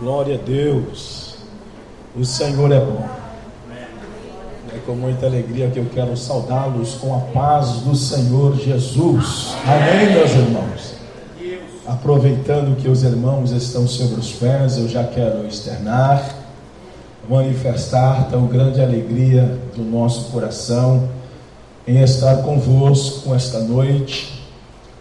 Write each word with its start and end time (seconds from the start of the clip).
Glória 0.00 0.36
a 0.36 0.38
Deus. 0.38 1.34
O 2.16 2.24
Senhor 2.24 2.70
é 2.70 2.78
bom. 2.78 3.04
É 4.72 4.78
com 4.86 4.92
muita 4.92 5.26
alegria 5.26 5.68
que 5.70 5.80
eu 5.80 5.86
quero 5.92 6.16
saudá-los 6.16 6.94
com 6.94 7.16
a 7.16 7.18
paz 7.32 7.80
do 7.80 7.96
Senhor 7.96 8.56
Jesus. 8.56 9.56
Amém, 9.66 10.12
meus 10.12 10.30
irmãos. 10.30 10.94
Aproveitando 11.84 12.76
que 12.76 12.88
os 12.88 13.02
irmãos 13.02 13.50
estão 13.50 13.88
sobre 13.88 14.20
os 14.20 14.30
pés, 14.30 14.78
eu 14.78 14.88
já 14.88 15.02
quero 15.02 15.44
externar, 15.48 16.32
manifestar 17.28 18.28
tão 18.30 18.46
grande 18.46 18.80
alegria 18.80 19.58
do 19.74 19.82
nosso 19.82 20.30
coração 20.30 21.08
em 21.88 22.00
estar 22.00 22.36
convosco 22.42 23.34
esta 23.34 23.58
noite 23.58 24.37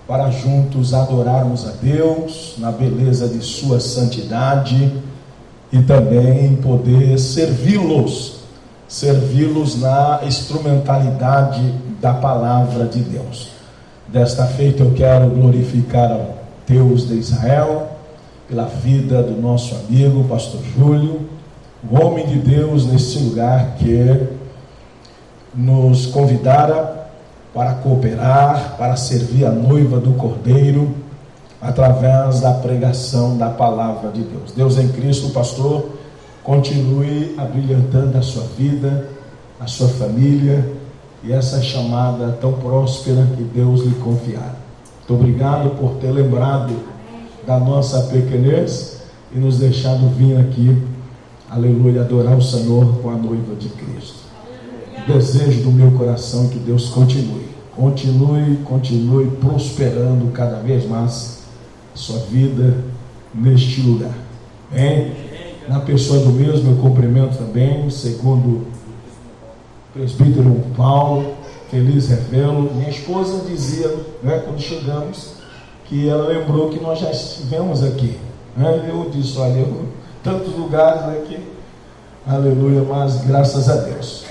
para 0.08 0.32
juntos 0.32 0.94
adorarmos 0.94 1.68
a 1.68 1.72
Deus 1.82 2.56
na 2.58 2.72
beleza 2.72 3.28
de 3.28 3.42
Sua 3.42 3.80
santidade 3.80 4.94
e 5.72 5.82
também 5.82 6.56
poder 6.56 7.20
servi-los, 7.20 8.38
servi-los 8.88 9.80
na 9.82 10.22
instrumentalidade 10.24 11.62
da 12.02 12.14
palavra 12.14 12.86
de 12.86 13.02
Deus. 13.02 13.50
Desta 14.08 14.46
feita 14.46 14.84
eu 14.84 14.94
quero 14.94 15.30
glorificar 15.30 16.10
ao 16.10 16.38
Deus 16.66 17.06
de 17.06 17.16
Israel 17.16 17.90
pela 18.48 18.64
vida 18.64 19.22
do 19.22 19.42
nosso 19.42 19.76
amigo 19.76 20.24
Pastor 20.24 20.62
Júlio, 20.78 21.28
o 21.90 22.02
homem 22.02 22.26
de 22.28 22.40
Deus 22.40 22.86
neste 22.86 23.20
lugar 23.20 23.76
que 23.78 24.28
nos 25.54 26.06
convidara 26.06 27.07
para 27.54 27.74
cooperar, 27.76 28.76
para 28.78 28.96
servir 28.96 29.46
a 29.46 29.52
noiva 29.52 30.00
do 30.00 30.14
Cordeiro, 30.14 30.94
através 31.62 32.42
da 32.42 32.54
pregação 32.54 33.38
da 33.38 33.50
palavra 33.50 34.12
de 34.12 34.22
Deus. 34.22 34.52
Deus 34.52 34.78
em 34.78 34.88
Cristo, 34.90 35.30
pastor, 35.30 35.90
continue 36.44 37.36
abrilhantando 37.38 38.18
a 38.18 38.22
sua 38.22 38.44
vida, 38.58 39.10
a 39.60 39.68
sua 39.68 39.88
família 39.88 40.72
e 41.24 41.34
essa 41.34 41.62
chamada 41.62 42.38
tão 42.40 42.54
próspera 42.54 43.28
que 43.36 43.44
Deus 43.44 43.82
lhe 43.82 43.96
confiar. 43.96 44.56
Muito 45.00 45.22
obrigado 45.22 45.72
por 45.78 45.96
ter 45.96 46.12
lembrado 46.12 46.74
da 47.46 47.60
nossa 47.60 48.04
pequenez 48.04 49.02
e 49.34 49.40
nos 49.40 49.58
deixado 49.58 50.08
vir 50.10 50.38
aqui, 50.38 50.84
aleluia, 51.50 52.02
adorar 52.02 52.38
o 52.38 52.42
Senhor 52.42 53.00
com 53.02 53.10
a 53.10 53.16
noiva 53.16 53.56
de 53.56 53.70
Cristo. 53.70 54.27
Desejo 55.08 55.64
do 55.64 55.72
meu 55.72 55.92
coração 55.92 56.50
que 56.50 56.60
Deus 56.60 56.90
continue 56.90 57.48
Continue, 57.78 58.58
continue 58.66 59.30
prosperando 59.40 60.32
cada 60.32 60.58
vez 60.58 60.84
mais 60.90 61.44
a 61.94 61.98
sua 61.98 62.18
vida 62.22 62.76
neste 63.36 63.82
lugar. 63.82 64.18
Bem, 64.72 65.14
na 65.70 65.80
pessoa 65.82 66.20
do 66.22 66.32
mesmo, 66.32 66.72
eu 66.72 66.78
cumprimento 66.78 67.38
também, 67.38 67.88
segundo 67.92 68.48
o 68.48 68.68
presbítero 69.94 70.60
Paulo, 70.76 71.36
feliz 71.70 72.08
revelo. 72.08 72.74
Minha 72.74 72.90
esposa 72.90 73.46
dizia, 73.46 73.96
né, 74.24 74.42
quando 74.44 74.60
chegamos, 74.60 75.34
que 75.86 76.10
ela 76.10 76.28
lembrou 76.28 76.70
que 76.70 76.80
nós 76.80 76.98
já 76.98 77.12
estivemos 77.12 77.84
aqui. 77.84 78.18
Né? 78.56 78.90
Eu 78.90 79.08
disse, 79.12 79.38
olha, 79.38 79.60
eu, 79.60 79.86
tantos 80.24 80.56
lugares 80.56 81.04
aqui, 81.16 81.38
aleluia, 82.26 82.82
mas 82.82 83.24
graças 83.24 83.70
a 83.70 83.76
Deus. 83.76 84.26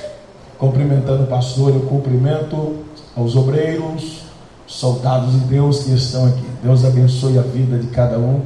Cumprimentando 0.59 1.25
o 1.25 1.27
pastor, 1.27 1.75
eu 1.75 1.81
cumprimento 1.81 2.77
aos 3.17 3.37
obreiros, 3.37 4.23
soldados 4.67 5.33
de 5.33 5.39
Deus 5.41 5.85
que 5.85 5.93
estão 5.93 6.27
aqui. 6.27 6.47
Deus 6.63 6.85
abençoe 6.85 7.39
a 7.39 7.43
vida 7.43 7.79
de 7.79 7.87
cada 7.89 8.19
um 8.19 8.41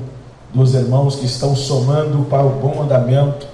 dos 0.53 0.75
irmãos 0.75 1.17
que 1.17 1.27
estão 1.27 1.55
somando 1.55 2.25
para 2.25 2.45
o 2.45 2.51
bom 2.51 2.83
andamento 2.83 3.47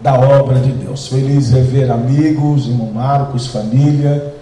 da 0.00 0.14
obra 0.14 0.60
de 0.60 0.70
Deus. 0.70 1.08
Feliz 1.08 1.50
rever 1.50 1.90
amigos, 1.90 2.66
irmão 2.66 2.92
Marcos, 2.92 3.48
família. 3.48 4.34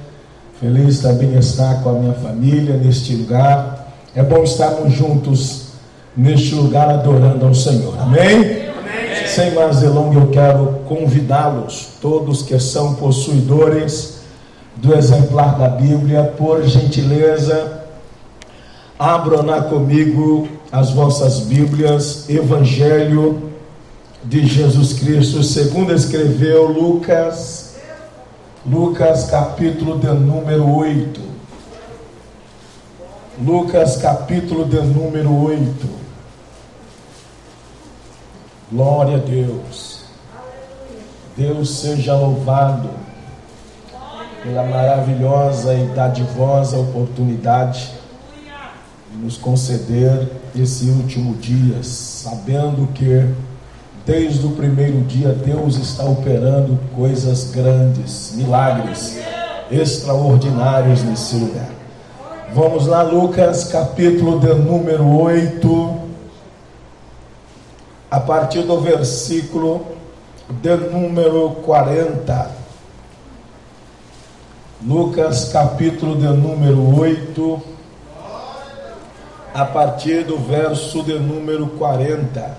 Feliz 0.60 1.00
também 1.00 1.34
estar 1.36 1.82
com 1.82 1.90
a 1.90 1.92
minha 1.94 2.14
família 2.14 2.76
neste 2.76 3.14
lugar. 3.14 3.88
É 4.14 4.22
bom 4.22 4.42
estarmos 4.42 4.92
juntos 4.92 5.64
neste 6.16 6.54
lugar 6.54 6.88
adorando 6.90 7.46
ao 7.46 7.54
Senhor. 7.54 7.94
Amém? 8.00 8.63
Sem 9.34 9.50
mais 9.50 9.80
delongas, 9.80 10.22
eu 10.22 10.30
quero 10.30 10.66
convidá-los, 10.86 11.88
todos 12.00 12.42
que 12.42 12.56
são 12.60 12.94
possuidores 12.94 14.20
do 14.76 14.94
exemplar 14.94 15.58
da 15.58 15.66
Bíblia, 15.66 16.32
por 16.38 16.62
gentileza, 16.62 17.82
abram 18.96 19.42
comigo 19.64 20.46
as 20.70 20.92
vossas 20.92 21.40
Bíblias, 21.40 22.30
Evangelho 22.30 23.50
de 24.22 24.46
Jesus 24.46 24.92
Cristo, 24.92 25.42
segundo 25.42 25.92
escreveu 25.92 26.68
Lucas, 26.68 27.74
Lucas 28.64 29.24
capítulo 29.24 29.98
de 29.98 30.12
número 30.12 30.72
8. 30.76 31.20
Lucas 33.44 33.96
capítulo 33.96 34.64
de 34.64 34.80
número 34.80 35.34
8. 35.44 36.03
Glória 38.74 39.18
a 39.18 39.20
Deus. 39.20 40.00
Deus 41.36 41.78
seja 41.78 42.16
louvado 42.16 42.90
pela 44.42 44.64
maravilhosa 44.64 45.74
e 45.74 45.86
dadivosa 45.94 46.76
oportunidade 46.78 47.92
de 49.12 49.18
nos 49.22 49.36
conceder 49.36 50.28
esse 50.56 50.86
último 50.86 51.36
dia, 51.36 51.84
sabendo 51.84 52.88
que 52.92 53.32
desde 54.04 54.44
o 54.44 54.50
primeiro 54.50 55.02
dia 55.02 55.28
Deus 55.28 55.76
está 55.76 56.02
operando 56.02 56.76
coisas 56.96 57.52
grandes, 57.52 58.32
milagres 58.34 59.20
extraordinários 59.70 61.00
nesse 61.04 61.36
lugar. 61.36 61.70
Vamos 62.52 62.88
lá, 62.88 63.02
Lucas, 63.02 63.66
capítulo 63.66 64.40
de 64.40 64.52
número 64.52 65.06
8, 65.06 65.83
a 68.14 68.20
partir 68.20 68.62
do 68.62 68.78
versículo 68.78 69.84
de 70.48 70.76
número 70.76 71.50
40. 71.64 72.48
Lucas 74.86 75.48
capítulo 75.52 76.14
de 76.14 76.28
número 76.28 76.96
8, 76.96 77.62
a 79.52 79.64
partir 79.64 80.22
do 80.22 80.38
verso 80.38 81.02
de 81.02 81.18
número 81.18 81.66
40. 81.70 82.56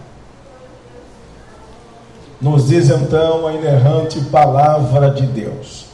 Nos 2.41 2.67
diz 2.67 2.89
então 2.89 3.47
a 3.47 3.53
inerrante 3.53 4.19
palavra 4.25 5.09
de 5.11 5.25
Deus. 5.25 5.85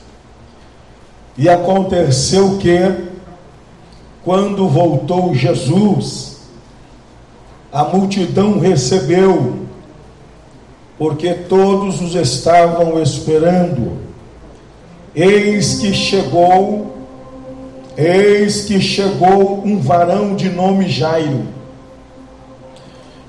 E 1.37 1.47
aconteceu 1.47 2.57
que, 2.57 2.79
quando 4.23 4.67
voltou 4.67 5.35
Jesus, 5.35 6.30
a 7.71 7.85
multidão 7.85 8.59
recebeu, 8.59 9.61
porque 10.97 11.33
todos 11.33 12.01
os 12.01 12.15
estavam 12.15 13.01
esperando. 13.01 13.97
Eis 15.15 15.75
que 15.79 15.93
chegou, 15.93 16.95
eis 17.97 18.65
que 18.65 18.79
chegou 18.79 19.61
um 19.63 19.79
varão 19.79 20.35
de 20.35 20.49
nome 20.49 20.89
Jairo, 20.89 21.47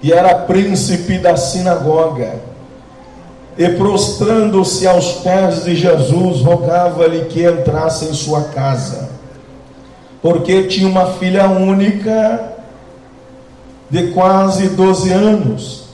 e 0.03 0.13
era 0.13 0.35
príncipe 0.35 1.19
da 1.19 1.37
sinagoga, 1.37 2.41
e 3.57 3.69
prostrando-se 3.69 4.87
aos 4.87 5.13
pés 5.19 5.65
de 5.65 5.77
Jesus, 5.77 6.41
rogava-lhe 6.41 7.27
que 7.27 7.45
entrasse 7.45 8.07
em 8.07 8.15
sua 8.15 8.45
casa, 8.45 9.11
porque 10.21 10.65
tinha 10.65 10.89
uma 10.89 11.07
filha 11.15 11.49
única 11.49 12.52
de 13.93 14.05
quase 14.13 14.71
12 14.71 15.13
anos, 15.13 15.85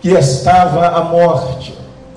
que 0.00 0.10
estava 0.10 0.88
à 0.88 1.04
morte, 1.04 1.72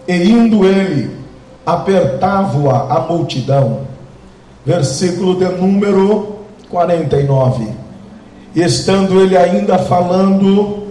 e 0.08 0.16
indo 0.16 0.66
ele, 0.66 1.16
apertava-a 1.64 2.96
a 2.96 3.00
multidão. 3.02 3.82
Versículo 4.66 5.36
de 5.36 5.46
número 5.46 6.38
49. 6.72 7.68
E 8.56 8.64
estando 8.64 9.22
ele 9.22 9.38
ainda 9.38 9.78
falando, 9.78 10.88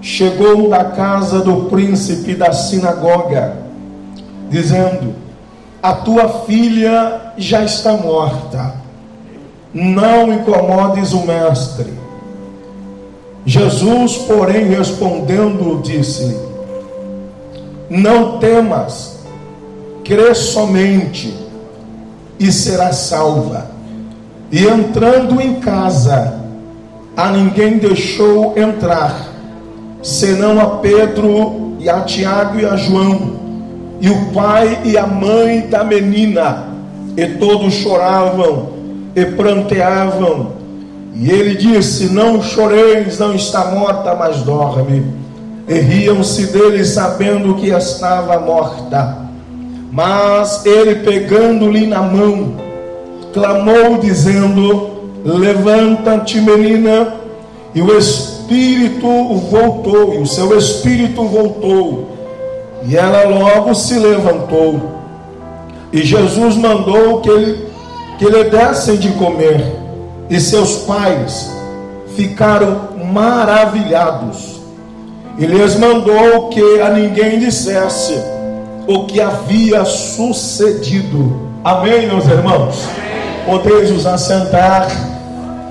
chegou 0.00 0.70
da 0.70 0.84
casa 0.84 1.40
do 1.40 1.66
príncipe 1.66 2.34
da 2.34 2.52
sinagoga, 2.52 3.58
dizendo: 4.48 5.14
A 5.82 5.92
tua 5.92 6.26
filha 6.46 7.34
já 7.36 7.62
está 7.62 7.92
morta, 7.92 8.76
não 9.74 10.32
incomodes 10.32 11.12
o 11.12 11.26
mestre. 11.26 11.99
Jesus, 13.44 14.16
porém, 14.18 14.66
respondendo, 14.66 15.80
disse-lhe: 15.82 16.36
Não 17.88 18.38
temas, 18.38 19.20
crê 20.04 20.34
somente 20.34 21.34
e 22.38 22.52
será 22.52 22.92
salva. 22.92 23.70
E 24.52 24.66
entrando 24.66 25.40
em 25.40 25.60
casa, 25.60 26.40
a 27.16 27.30
ninguém 27.30 27.78
deixou 27.78 28.58
entrar, 28.58 29.28
senão 30.02 30.60
a 30.60 30.78
Pedro 30.78 31.76
e 31.78 31.88
a 31.88 32.00
Tiago 32.00 32.58
e 32.58 32.66
a 32.66 32.76
João, 32.76 33.38
e 34.00 34.10
o 34.10 34.26
pai 34.32 34.80
e 34.84 34.98
a 34.98 35.06
mãe 35.06 35.60
da 35.68 35.84
menina, 35.84 36.64
e 37.16 37.26
todos 37.38 37.74
choravam 37.74 38.70
e 39.14 39.24
pranteavam. 39.24 40.59
E 41.14 41.30
ele 41.30 41.54
disse: 41.54 42.12
Não 42.12 42.42
choreis, 42.42 43.18
não 43.18 43.34
está 43.34 43.66
morta, 43.66 44.14
mas 44.14 44.42
dorme. 44.42 45.04
E 45.68 45.74
riam-se 45.74 46.46
dele, 46.46 46.84
sabendo 46.84 47.54
que 47.54 47.68
estava 47.68 48.38
morta. 48.38 49.18
Mas 49.92 50.64
ele, 50.64 50.96
pegando-lhe 50.96 51.86
na 51.86 52.02
mão, 52.02 52.54
clamou, 53.32 53.98
dizendo: 53.98 54.90
Levanta-te, 55.24 56.40
menina. 56.40 57.14
E 57.74 57.80
o 57.82 57.96
espírito 57.96 59.06
voltou, 59.50 60.14
e 60.14 60.18
o 60.18 60.26
seu 60.26 60.56
espírito 60.58 61.22
voltou. 61.24 62.08
E 62.84 62.96
ela 62.96 63.28
logo 63.28 63.74
se 63.74 63.98
levantou. 63.98 64.80
E 65.92 66.02
Jesus 66.02 66.56
mandou 66.56 67.20
que 67.20 67.28
ele 67.28 67.70
que 68.18 68.26
lhe 68.26 68.44
dessem 68.44 68.96
de 68.96 69.08
comer. 69.12 69.79
E 70.30 70.40
seus 70.40 70.76
pais 70.84 71.50
ficaram 72.14 72.90
maravilhados. 73.12 74.60
E 75.36 75.44
lhes 75.44 75.74
mandou 75.76 76.48
que 76.50 76.80
a 76.80 76.90
ninguém 76.90 77.40
dissesse 77.40 78.14
o 78.86 79.06
que 79.06 79.20
havia 79.20 79.84
sucedido. 79.84 81.50
Amém, 81.64 82.06
meus 82.06 82.26
irmãos? 82.26 82.84
Podeis 83.44 83.90
nos 83.90 84.06
assentar 84.06 84.88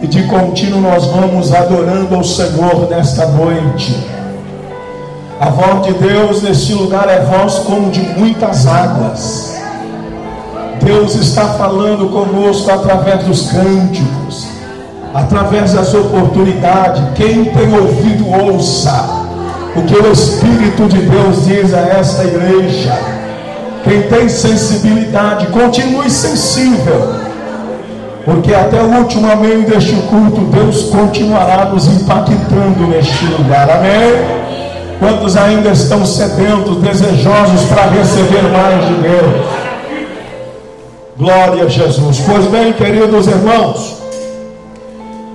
e 0.01 0.07
de 0.07 0.23
contínuo 0.23 0.81
nós 0.81 1.05
vamos 1.05 1.53
adorando 1.53 2.15
ao 2.15 2.23
Senhor 2.23 2.89
nesta 2.89 3.27
noite. 3.27 3.95
A 5.39 5.49
voz 5.49 5.87
de 5.87 5.93
Deus 5.93 6.41
neste 6.41 6.73
lugar 6.73 7.07
é 7.07 7.21
voz 7.21 7.59
como 7.59 7.91
de 7.91 8.01
muitas 8.01 8.67
águas. 8.67 9.58
Deus 10.83 11.15
está 11.15 11.45
falando 11.53 12.09
conosco 12.09 12.71
através 12.71 13.23
dos 13.23 13.51
cânticos, 13.51 14.47
através 15.13 15.73
das 15.73 15.93
oportunidades. 15.93 17.01
Quem 17.15 17.45
tem 17.45 17.73
ouvido, 17.73 18.25
ouça 18.29 19.19
o 19.75 19.81
que 19.83 19.95
o 19.95 20.11
Espírito 20.11 20.87
de 20.87 21.01
Deus 21.01 21.45
diz 21.45 21.73
a 21.73 21.79
esta 21.79 22.23
igreja. 22.23 22.97
Quem 23.83 24.01
tem 24.03 24.27
sensibilidade, 24.27 25.47
continue 25.47 26.09
sensível, 26.09 27.15
porque 28.25 28.53
até 28.53 28.81
o 28.81 28.97
último 28.97 29.31
amém 29.31 29.61
deste 29.61 29.95
culto, 30.09 30.41
Deus 30.51 30.83
continuará 30.83 31.65
nos 31.65 31.87
impactando 31.87 32.87
neste 32.87 33.25
lugar. 33.25 33.69
Amém? 33.69 34.39
Quantos 34.99 35.37
ainda 35.37 35.69
estão 35.69 36.05
sedentos, 36.05 36.77
desejosos 36.77 37.63
para 37.69 37.83
receber 37.83 38.43
mais 38.51 38.85
de 38.85 38.93
Deus? 38.95 39.58
Glória 41.19 41.65
a 41.65 41.67
Jesus. 41.67 42.21
Pois 42.25 42.45
bem, 42.45 42.71
queridos 42.71 43.27
irmãos, 43.27 43.97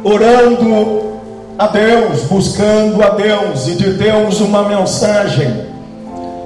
orando 0.03 1.13
a 1.59 1.67
Deus, 1.67 2.23
buscando 2.23 3.03
a 3.03 3.11
Deus 3.11 3.69
e 3.69 3.73
de 3.73 3.91
Deus 3.91 4.41
uma 4.41 4.63
mensagem 4.63 5.67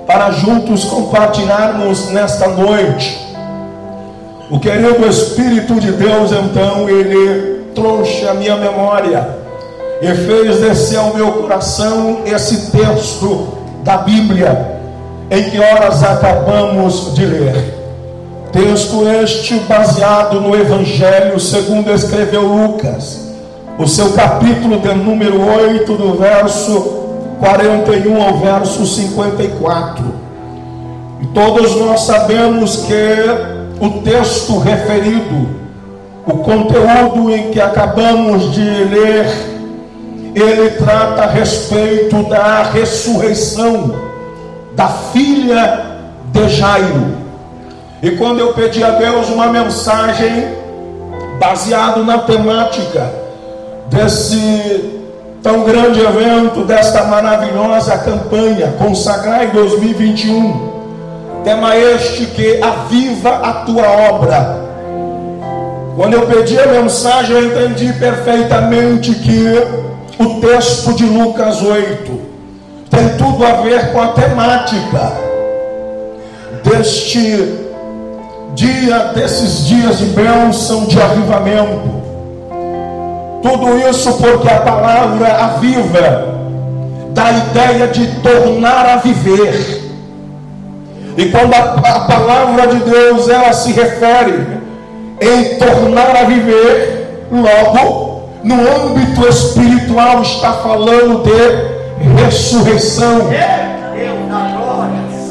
para 0.09 0.33
juntos 0.33 0.83
compartilharmos 0.87 2.11
nesta 2.11 2.49
noite. 2.49 3.17
O 4.51 4.59
querido 4.59 5.07
Espírito 5.07 5.79
de 5.79 5.93
Deus, 5.93 6.33
então, 6.33 6.89
ele 6.89 7.63
trouxe 7.77 8.27
a 8.27 8.35
minha 8.35 8.57
memória 8.57 9.39
e 10.03 10.15
fez 10.17 10.59
descer 10.59 10.99
ao 10.99 11.15
meu 11.15 11.31
coração 11.35 12.23
esse 12.27 12.73
texto 12.73 13.57
da 13.85 13.99
Bíblia 13.99 14.81
em 15.31 15.49
que 15.49 15.61
horas 15.61 16.03
acabamos 16.03 17.15
de 17.15 17.25
ler. 17.25 17.78
Texto 18.53 19.07
este 19.07 19.61
baseado 19.61 20.41
no 20.41 20.57
Evangelho 20.57 21.39
segundo 21.39 21.93
escreveu 21.93 22.43
Lucas, 22.43 23.29
o 23.79 23.87
seu 23.87 24.13
capítulo 24.13 24.81
de 24.81 24.95
número 24.95 25.39
8, 25.41 25.93
do 25.95 26.15
verso 26.15 26.81
41 27.39 28.23
ao 28.23 28.39
verso 28.39 28.87
54. 28.87 30.03
E 31.21 31.27
todos 31.27 31.77
nós 31.77 32.01
sabemos 32.01 32.87
que 32.87 33.85
o 33.85 34.01
texto 34.03 34.59
referido, 34.59 35.49
o 36.27 36.39
conteúdo 36.39 37.31
em 37.31 37.51
que 37.51 37.61
acabamos 37.61 38.53
de 38.55 38.63
ler, 38.63 39.27
ele 40.35 40.71
trata 40.71 41.25
a 41.25 41.31
respeito 41.31 42.23
da 42.25 42.63
ressurreição 42.63 43.95
da 44.75 44.89
filha 44.89 45.85
de 46.33 46.49
Jairo. 46.49 47.28
E 48.01 48.13
quando 48.13 48.39
eu 48.39 48.53
pedi 48.53 48.83
a 48.83 48.91
Deus 48.91 49.29
uma 49.29 49.49
mensagem 49.49 50.57
baseado 51.41 52.05
na 52.05 52.19
temática 52.19 53.13
desse 53.89 55.01
tão 55.43 55.65
grande 55.65 56.01
evento, 56.01 56.65
desta 56.65 57.05
maravilhosa 57.05 57.99
campanha 57.99 58.75
Consagrar 58.79 59.45
em 59.45 59.51
2021, 59.51 61.43
tema 61.43 61.77
este 61.77 62.27
que 62.27 62.61
aviva 62.63 63.31
a 63.31 63.53
tua 63.65 63.87
obra. 64.13 64.69
Quando 65.97 66.15
eu 66.15 66.27
pedi 66.27 66.57
a 66.57 66.67
mensagem, 66.67 67.35
eu 67.35 67.47
entendi 67.47 67.93
perfeitamente 67.95 69.13
que 69.13 70.23
o 70.23 70.41
texto 70.41 70.95
de 70.95 71.05
Lucas 71.05 71.61
8 71.63 72.21
tem 72.91 73.09
tudo 73.17 73.45
a 73.45 73.55
ver 73.63 73.91
com 73.91 74.01
a 74.01 74.09
temática 74.09 75.13
deste 76.63 77.68
dia 78.59 79.13
desses 79.15 79.67
dias 79.69 79.99
de 79.99 80.07
bênção, 80.07 80.85
de 80.87 81.01
avivamento. 81.01 82.03
Tudo 83.41 83.79
isso 83.89 84.13
porque 84.15 84.49
a 84.49 84.61
palavra 84.61 85.29
aviva 85.45 86.35
dá 87.15 87.27
a 87.27 87.33
ideia 87.33 87.87
de 87.87 88.07
tornar 88.21 88.85
a 88.85 88.97
viver. 88.97 89.85
E 91.17 91.27
quando 91.27 91.55
a, 91.55 91.75
a, 91.75 92.01
palavra 92.01 92.67
de 92.67 92.81
Deus 92.81 93.29
ela 93.29 93.53
se 93.53 93.73
refere 93.73 94.45
em 95.21 95.57
tornar 95.59 96.17
a 96.17 96.25
viver, 96.25 97.27
logo 97.31 98.23
no 98.43 98.55
âmbito 98.55 99.25
espiritual 99.29 100.23
está 100.23 100.55
falando 100.55 101.23
de 101.23 102.23
ressurreição. 102.25 103.29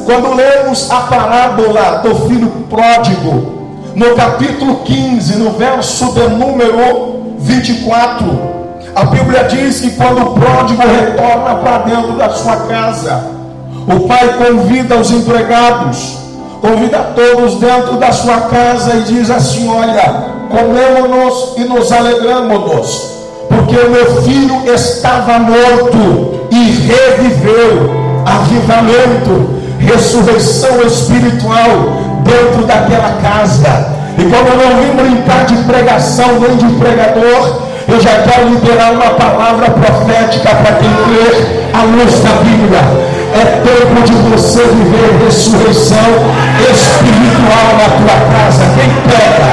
Quando 0.07 0.35
lemos 0.35 0.89
a 0.89 1.01
parábola 1.01 2.01
do 2.01 2.15
filho 2.29 2.49
pródigo, 2.69 3.57
no 3.93 4.15
capítulo 4.15 4.77
15, 4.85 5.35
no 5.35 5.51
verso 5.51 6.13
de 6.13 6.29
número 6.29 7.35
24, 7.39 8.25
a 8.95 9.03
Bíblia 9.03 9.43
diz 9.43 9.81
que 9.81 9.91
quando 9.91 10.21
o 10.21 10.33
pródigo 10.33 10.81
retorna 10.81 11.55
para 11.55 11.79
dentro 11.79 12.13
da 12.13 12.29
sua 12.29 12.55
casa, 12.55 13.21
o 13.85 14.07
pai 14.07 14.33
convida 14.37 14.95
os 14.95 15.11
empregados, 15.11 16.19
convida 16.61 16.99
todos 17.13 17.55
dentro 17.55 17.97
da 17.97 18.13
sua 18.13 18.39
casa 18.43 18.95
e 18.95 19.01
diz 19.01 19.29
assim: 19.29 19.67
Olha, 19.67 20.23
comemos-nos 20.49 21.57
e 21.57 21.65
nos 21.65 21.91
alegramos-nos, 21.91 23.11
porque 23.49 23.75
o 23.75 23.89
meu 23.89 24.21
filho 24.21 24.73
estava 24.73 25.37
morto 25.37 26.47
e 26.49 26.63
reviveu. 26.87 28.07
Avivamento 28.25 29.56
ressurreição 29.87 30.81
espiritual 30.85 32.07
dentro 32.23 32.65
daquela 32.65 33.17
casa. 33.21 33.95
E 34.17 34.23
como 34.23 34.47
eu 34.49 34.57
não 34.57 34.81
vim 34.81 34.95
brincar 34.95 35.45
de 35.45 35.55
pregação 35.63 36.39
nem 36.39 36.57
de 36.57 36.75
pregador, 36.75 37.61
eu 37.87 38.01
já 38.01 38.21
quero 38.23 38.49
liberar 38.49 38.91
uma 38.91 39.11
palavra 39.11 39.69
profética 39.69 40.49
para 40.49 40.75
quem 40.75 40.89
crê 41.05 41.45
a 41.73 41.83
luz 41.83 42.19
da 42.19 42.31
Bíblia. 42.43 42.81
É 43.33 43.61
tempo 43.61 44.01
de 44.03 44.13
você 44.29 44.63
viver 44.63 45.25
ressurreição 45.25 45.97
espiritual 46.71 47.67
na 47.77 47.87
tua 47.97 48.17
casa. 48.33 48.63
Quem 48.75 48.89
pega? 49.07 49.49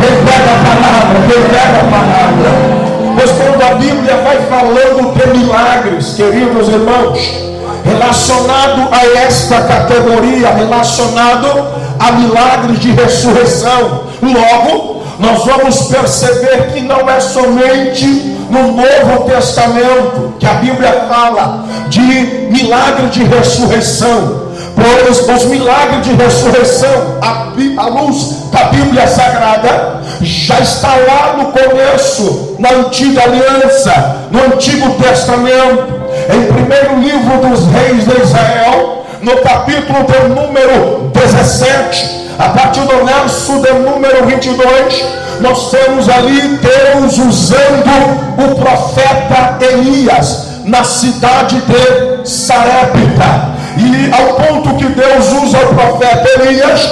Quem 0.00 0.16
pega 0.24 0.50
a 0.52 0.64
palavra? 0.68 1.16
Quem 1.28 1.42
pega 1.42 1.80
a 1.80 1.90
palavra? 1.90 2.82
Pois 3.16 3.30
quando 3.32 3.62
a 3.62 3.74
Bíblia 3.76 4.16
vai 4.22 4.38
falando 4.48 5.14
de 5.14 5.38
milagres, 5.38 6.14
queridos 6.14 6.68
irmãos, 6.68 7.51
relacionado 7.84 8.88
a 8.92 9.04
esta 9.20 9.62
categoria, 9.62 10.50
relacionado 10.54 11.66
a 11.98 12.12
milagres 12.12 12.80
de 12.80 12.92
ressurreição. 12.92 14.04
Logo, 14.22 15.02
nós 15.18 15.44
vamos 15.44 15.82
perceber 15.82 16.72
que 16.72 16.80
não 16.80 17.08
é 17.08 17.20
somente 17.20 18.06
no 18.50 18.72
Novo 18.72 19.24
Testamento 19.30 20.34
que 20.38 20.46
a 20.46 20.54
Bíblia 20.54 21.06
fala 21.08 21.64
de 21.88 22.00
milagre 22.00 23.06
de 23.08 23.24
ressurreição, 23.24 24.42
pois 24.74 25.28
os 25.28 25.44
milagres 25.46 26.04
de 26.04 26.14
ressurreição, 26.14 27.18
a, 27.22 27.86
luz 27.88 28.50
da 28.50 28.64
Bíblia 28.64 29.06
Sagrada, 29.06 30.02
já 30.20 30.58
está 30.60 30.88
lá 30.88 31.36
no 31.38 31.52
começo, 31.52 32.56
na 32.58 32.70
antiga 32.70 33.22
aliança, 33.22 34.16
no 34.30 34.54
Antigo 34.54 34.90
Testamento 34.94 36.01
em 36.32 36.52
primeiro 36.52 36.98
livro 37.00 37.48
dos 37.48 37.66
reis 37.66 38.04
de 38.04 38.22
Israel, 38.22 39.06
no 39.20 39.36
capítulo 39.38 40.04
de 40.04 40.28
número 40.28 41.10
17, 41.12 42.22
a 42.38 42.48
partir 42.48 42.80
do 42.80 43.04
verso 43.04 43.60
de 43.60 43.72
número 43.74 44.26
22, 44.26 45.04
nós 45.40 45.70
temos 45.70 46.08
ali 46.08 46.58
Deus 46.58 47.18
usando 47.18 47.90
o 48.38 48.54
profeta 48.54 49.58
Elias 49.64 50.52
na 50.64 50.84
cidade 50.84 51.60
de 51.60 52.28
Sarepta. 52.28 53.52
E 53.76 54.10
ao 54.12 54.34
ponto 54.34 54.76
que 54.76 54.86
Deus 54.86 55.32
usa 55.42 55.58
o 55.58 55.74
profeta 55.74 56.42
Elias, 56.42 56.88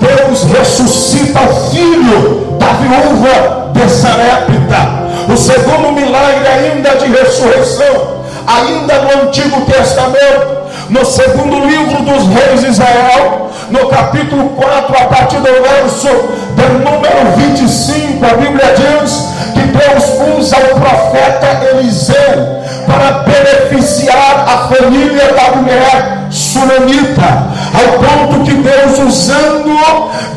Deus 0.00 0.44
ressuscita 0.44 1.40
o 1.40 1.70
filho 1.70 2.56
da 2.58 2.66
viúva 2.74 3.70
de 3.72 3.90
Sarepta. 3.90 5.04
O 5.32 5.36
segundo 5.36 5.92
milagre 5.92 6.46
ainda 6.46 6.96
de 6.96 7.06
ressurreição, 7.06 8.23
ainda 8.46 8.94
no 9.02 9.22
Antigo 9.28 9.60
Testamento, 9.62 10.64
no 10.90 11.04
segundo 11.04 11.66
livro 11.66 12.02
dos 12.02 12.26
reis 12.28 12.60
de 12.60 12.68
Israel, 12.68 13.50
no 13.70 13.88
capítulo 13.88 14.50
4, 14.50 14.96
a 14.96 15.06
partir 15.06 15.36
do 15.36 15.44
verso 15.44 16.08
de 16.54 16.68
número 16.84 17.36
25, 17.36 18.24
a 18.24 18.34
Bíblia 18.34 18.74
diz 18.76 19.28
que 19.54 19.60
Deus 19.60 20.38
usa 20.38 20.56
o 20.58 20.80
profeta 20.80 21.68
Eliseu 21.70 22.64
para 22.86 23.24
beneficiar 23.24 24.44
a 24.46 24.74
família 24.74 25.32
da 25.32 25.56
mulher 25.56 26.24
sunamita, 26.30 27.46
ao 27.72 27.98
ponto 27.98 28.44
que 28.44 28.54
Deus 28.54 28.98
usando, 28.98 29.74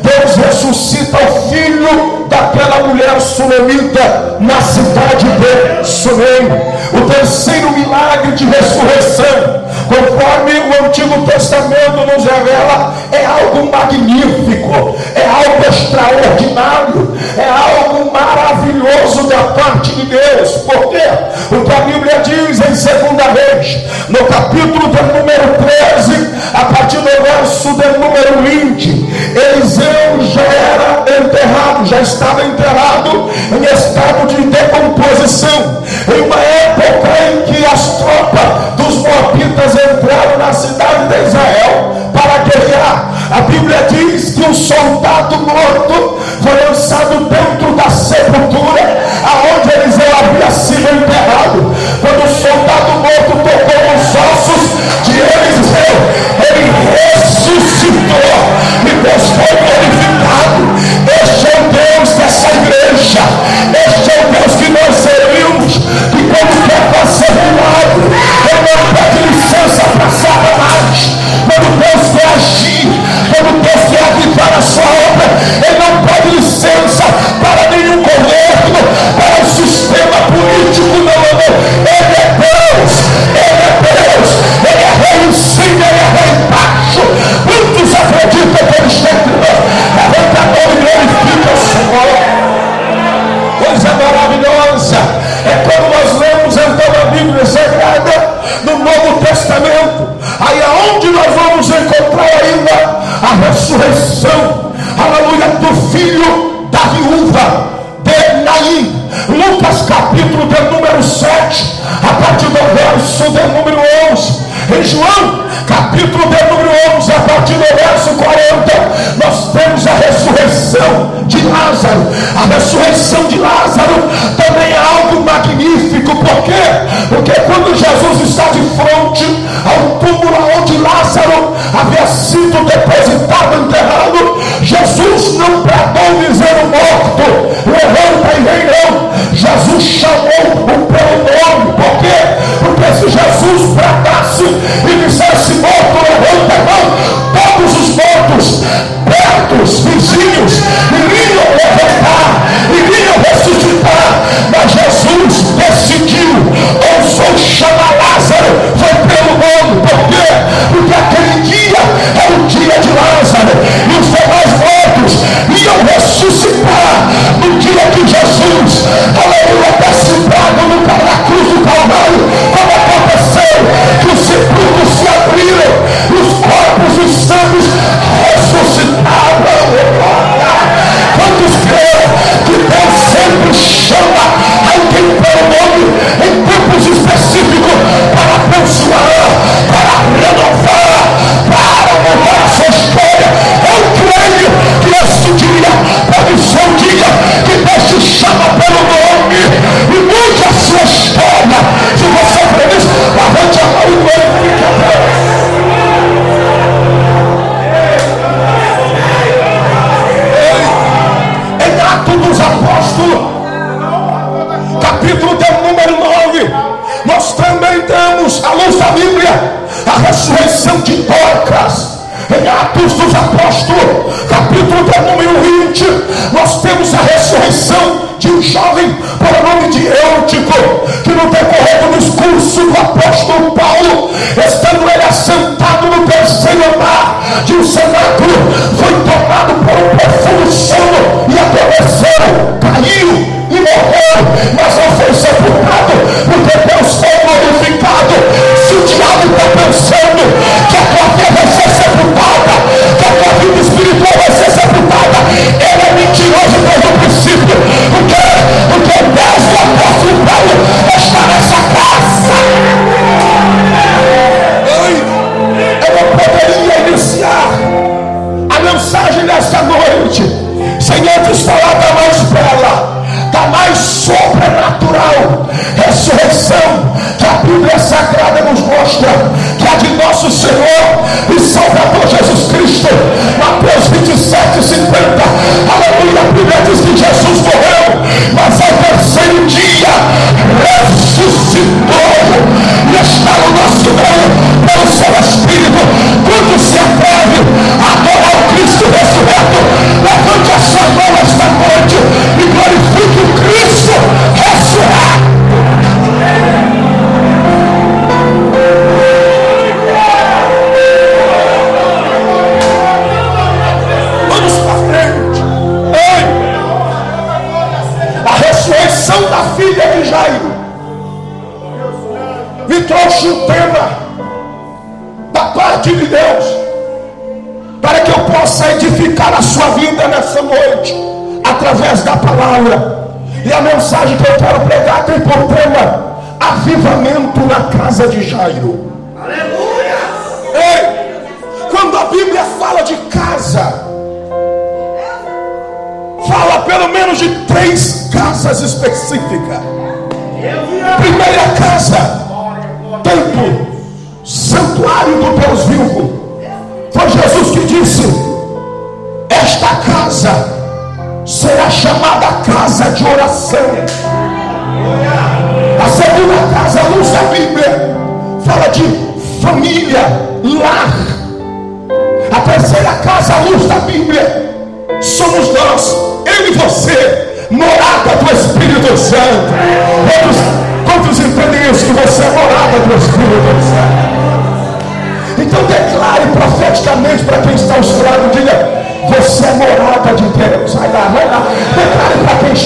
Deus 0.02 0.36
ressuscita 0.36 1.18
o 1.18 1.50
filho 1.50 2.26
daquela 2.28 2.86
mulher 2.88 3.20
sunamita 3.20 4.36
na 4.40 4.60
cidade 4.60 5.26
de 5.26 5.86
Sunem. 5.86 6.77
O 6.92 7.00
terceiro 7.10 7.70
milagre 7.72 8.32
de 8.32 8.44
ressurreição, 8.44 9.64
conforme 9.88 10.52
o 10.52 10.86
Antigo 10.86 11.26
Testamento 11.26 12.06
nos 12.06 12.24
revela, 12.24 12.94
é 13.12 13.24
algo 13.24 13.70
magnífico, 13.70 14.96
é 15.14 15.26
algo 15.26 15.64
extraordinário, 15.68 17.18
é 17.36 17.48
algo 17.48 18.12
maravilhoso 18.12 19.28
da 19.28 19.38
parte 19.54 19.92
de 19.94 20.06
Deus. 20.06 20.50
Por 20.62 20.90
quê? 20.90 21.08
Porque 21.48 21.72
a 21.72 21.80
Bíblia 21.80 22.20
diz 22.20 22.60
em 22.60 22.74
segunda 22.74 23.24
vez, 23.28 23.78
no 24.08 24.24
capítulo 24.26 24.88
de 24.88 25.02
número 25.02 25.54
13, 25.58 26.28
a 26.54 26.64
partir 26.66 26.98
do 26.98 27.22
verso 27.22 27.74
de 27.74 27.98
número 27.98 28.42
20, 28.42 29.08
Eliseu 29.34 30.20
já 30.34 30.42
era 30.42 31.04
enterrado, 31.20 31.86
já 31.86 32.00
estava 32.00 32.44
enterrado 32.44 33.30
em 33.52 33.64
estado 33.64 34.26
de 34.28 34.42
decomposição, 34.42 35.82
em 36.14 36.22
uma 36.22 36.40
época 36.40 37.08
em 37.30 37.42
que 37.42 37.64
as 37.64 37.98
tropas 37.98 38.74
dos 38.76 38.96
Moabitas 39.02 39.74
entraram 39.74 40.38
na 40.38 40.52
cidade 40.52 41.08
de 41.08 41.28
Israel 41.28 42.10
para 42.12 42.38
guerrear. 42.44 43.08
A 43.30 43.40
Bíblia 43.42 43.86
diz 43.90 44.34
que 44.34 44.42
o 44.42 44.54
soldado 44.54 45.36
morto 45.38 46.18
foi 46.42 46.68
lançado 46.68 47.28
dentro 47.28 47.74
da 47.74 47.90
sepultura, 47.90 48.98
aonde 49.22 49.74
Eliseu 49.74 50.06
havia 50.18 50.50
sido 50.50 50.88
enterrado. 50.88 51.74
Quando 52.00 52.24
o 52.24 52.34
soldado 52.34 52.92
morto 53.02 53.32
tocou 53.44 53.80
os 53.94 54.08
ossos 54.16 54.64
de 55.04 55.18
Eliseu, 55.18 55.94
ele 56.48 56.72
ressuscitou 56.96 58.38
e 58.80 58.90
Deus 59.02 59.24
foi 59.30 59.56
glorificado. 59.56 60.60
Este 61.22 61.46
é 61.46 61.60
o 61.60 61.68
Deus 61.68 62.08
dessa 62.14 62.48
igreja, 62.48 63.20
fazer 67.28 67.52
milagre, 67.52 68.16
ele 68.50 68.62
não 68.76 68.94
pede 68.94 69.18
licença 69.28 69.82
para 69.84 70.10
Satanás. 70.10 71.18
Quando 71.48 71.68
Deus 71.78 72.08
quer 72.16 72.28
agir, 72.34 72.88
quando 73.30 73.62
Deus 73.62 73.82
quer 73.90 74.04
avivar 74.04 74.58
a 74.58 74.62
sua 74.62 74.82
obra, 74.82 75.26
Ele 75.66 75.77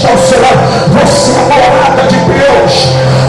está 0.02 0.10
ao 0.10 0.18
seu 0.18 0.40
lado. 0.42 0.58
Você 0.98 1.30
é 1.30 1.44
morada 1.46 2.02
de 2.10 2.18
Deus. 2.26 2.72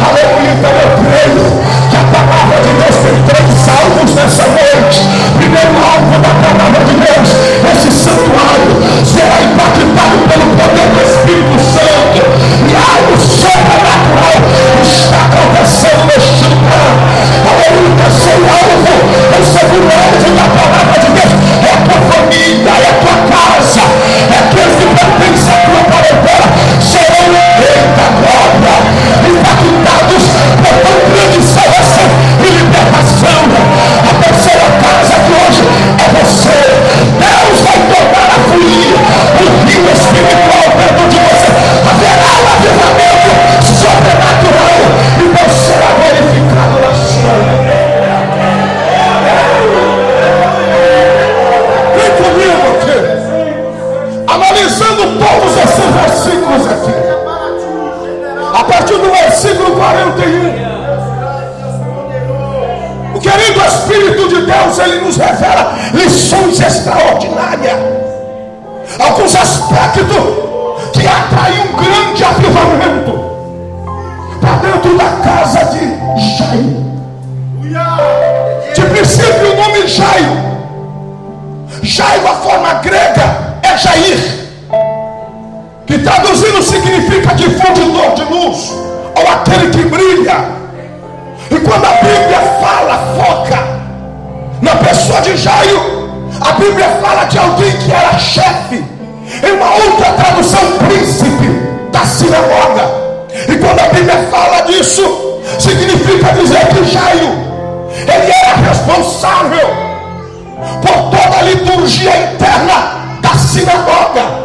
Aleluia. 0.02 0.52
Então 0.58 0.74
eu 0.74 0.90
creio 1.06 1.46
que 1.90 1.98
a 1.98 2.06
palavra 2.10 2.58
de 2.66 2.74
Deus 2.82 2.96
tem 3.06 3.16
três 3.30 3.54
alvos 3.70 4.10
nessa 4.16 4.46
noite. 4.50 5.06
Primeiro 5.38 5.70
alvo 5.70 6.18
da 6.18 6.34
palavra 6.42 6.82
de 6.82 6.96
Deus. 6.98 7.30
Esse 7.70 7.92
santuário 7.94 8.74
será 9.06 9.38
impactado 9.46 10.18
pelo 10.26 10.50
poder 10.58 10.88
do 10.90 11.00
Espírito 11.06 11.62
Santo. 11.62 12.26
E 12.66 12.74
algo 12.74 13.14
sobrenatural 13.22 14.38
está 14.82 15.30
acontecendo 15.30 16.10
neste 16.10 16.44
lugar. 16.50 16.90
Aleluia. 17.54 17.94
Terceiro 18.02 18.46
alvo. 18.50 18.94
O 19.14 19.46
segundo 19.46 20.23
uma 99.64 99.76
outra 99.76 100.12
tradução, 100.14 100.60
príncipe 100.88 101.48
da 101.92 102.06
sinagoga. 102.06 103.04
E 103.48 103.56
quando 103.58 103.80
a 103.80 103.94
Bíblia 103.94 104.28
fala 104.30 104.62
disso, 104.62 105.40
significa 105.58 106.34
dizer 106.34 106.68
que 106.68 106.84
Jairo, 106.86 107.32
ele 107.98 108.32
era 108.32 108.56
responsável 108.70 109.70
por 110.82 111.18
toda 111.18 111.40
a 111.40 111.42
liturgia 111.44 112.34
interna 112.34 113.20
da 113.22 113.30
sinagoga. 113.36 114.44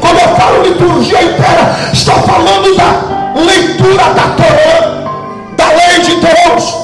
Quando 0.00 0.18
eu 0.18 0.36
falo 0.36 0.62
liturgia 0.62 1.22
interna, 1.22 1.76
estou 1.92 2.14
falando 2.16 2.76
da 2.76 3.40
leitura 3.40 4.04
da 4.12 4.22
Torá, 4.36 5.56
da 5.56 5.68
lei 5.68 6.00
de 6.02 6.16
Deus. 6.16 6.76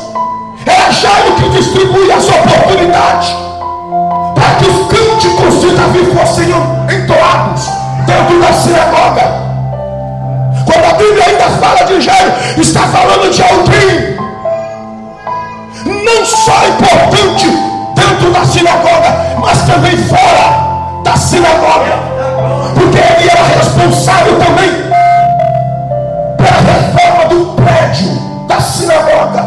Era 0.64 0.90
Jairo 0.90 1.34
que 1.36 1.48
distribui 1.50 2.10
as 2.10 2.26
oportunidades 2.26 3.34
para 4.34 4.54
que 4.54 4.64
os 4.64 4.86
cânticos 4.88 5.60
de 5.60 5.70
Davi 5.76 6.06
fossem 6.14 6.52
entoados 7.06 7.68
dentro 8.04 8.40
da 8.40 8.52
sinagoga. 8.52 9.46
Quando 10.66 10.84
a 10.84 10.94
Bíblia 10.94 11.24
ainda 11.24 11.44
fala 11.64 11.84
de 11.84 12.00
Jairo, 12.00 12.32
está 12.58 12.80
falando 12.80 13.30
de 13.30 13.42
alguém 13.42 14.16
não 15.84 16.26
só 16.26 16.66
importante 16.66 17.48
dentro 17.94 18.32
da 18.32 18.44
sinagoga, 18.44 19.36
mas 19.38 19.62
também 19.62 19.96
fora 19.96 21.02
da 21.04 21.16
sinagoga, 21.16 21.96
porque 22.74 22.98
ele 22.98 23.30
era 23.30 23.42
responsável 23.56 24.38
também 24.38 24.70
pela 26.36 26.60
reforma 26.72 27.24
do 27.26 27.46
prédio 27.54 28.10
da 28.48 28.60
sinagoga, 28.60 29.44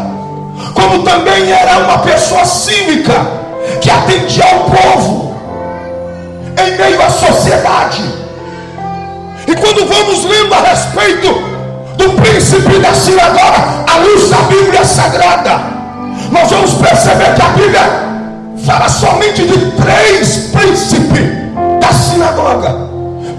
como 0.72 1.02
também 1.02 1.52
era 1.52 1.78
uma 1.78 1.98
pessoa 1.98 2.44
cívica 2.46 3.12
que 3.82 3.90
atendia 3.90 4.44
ao 4.44 4.60
povo 4.60 5.29
em 6.66 6.76
meio 6.76 7.02
à 7.02 7.10
sociedade. 7.10 8.02
E 9.46 9.56
quando 9.56 9.86
vamos 9.86 10.24
lendo 10.24 10.54
a 10.54 10.60
respeito 10.60 11.28
do 11.96 12.10
príncipe 12.22 12.78
da 12.78 12.94
sinagoga, 12.94 13.84
à 13.92 13.98
luz 13.98 14.28
da 14.28 14.36
Bíblia 14.42 14.84
Sagrada, 14.84 15.60
nós 16.30 16.50
vamos 16.50 16.74
perceber 16.74 17.34
que 17.34 17.42
a 17.42 17.48
Bíblia 17.48 17.80
fala 18.64 18.88
somente 18.88 19.42
de 19.42 19.72
três 19.72 20.50
príncipes 20.52 21.30
da 21.80 21.92
sinagoga. 21.92 22.90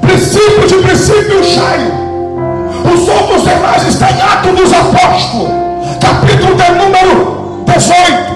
Princípio 0.01 0.67
de 0.67 0.75
princípio 0.75 1.43
Jairo. 1.43 2.01
Os 2.93 3.07
outros 3.07 3.43
demais 3.43 3.87
estão 3.87 4.09
em 4.09 4.21
Atos 4.21 4.55
dos 4.55 4.73
Apóstolos, 4.73 5.49
capítulo 5.99 6.55
de 6.55 6.71
número 6.71 7.63
18. 7.67 8.31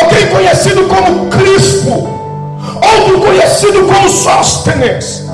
Alguém 0.00 0.26
conhecido 0.28 0.84
como 0.84 1.26
Crispo, 1.26 2.13
outro 2.74 3.20
conhecido 3.20 3.84
como 3.86 4.08
Sóstenes. 4.08 5.24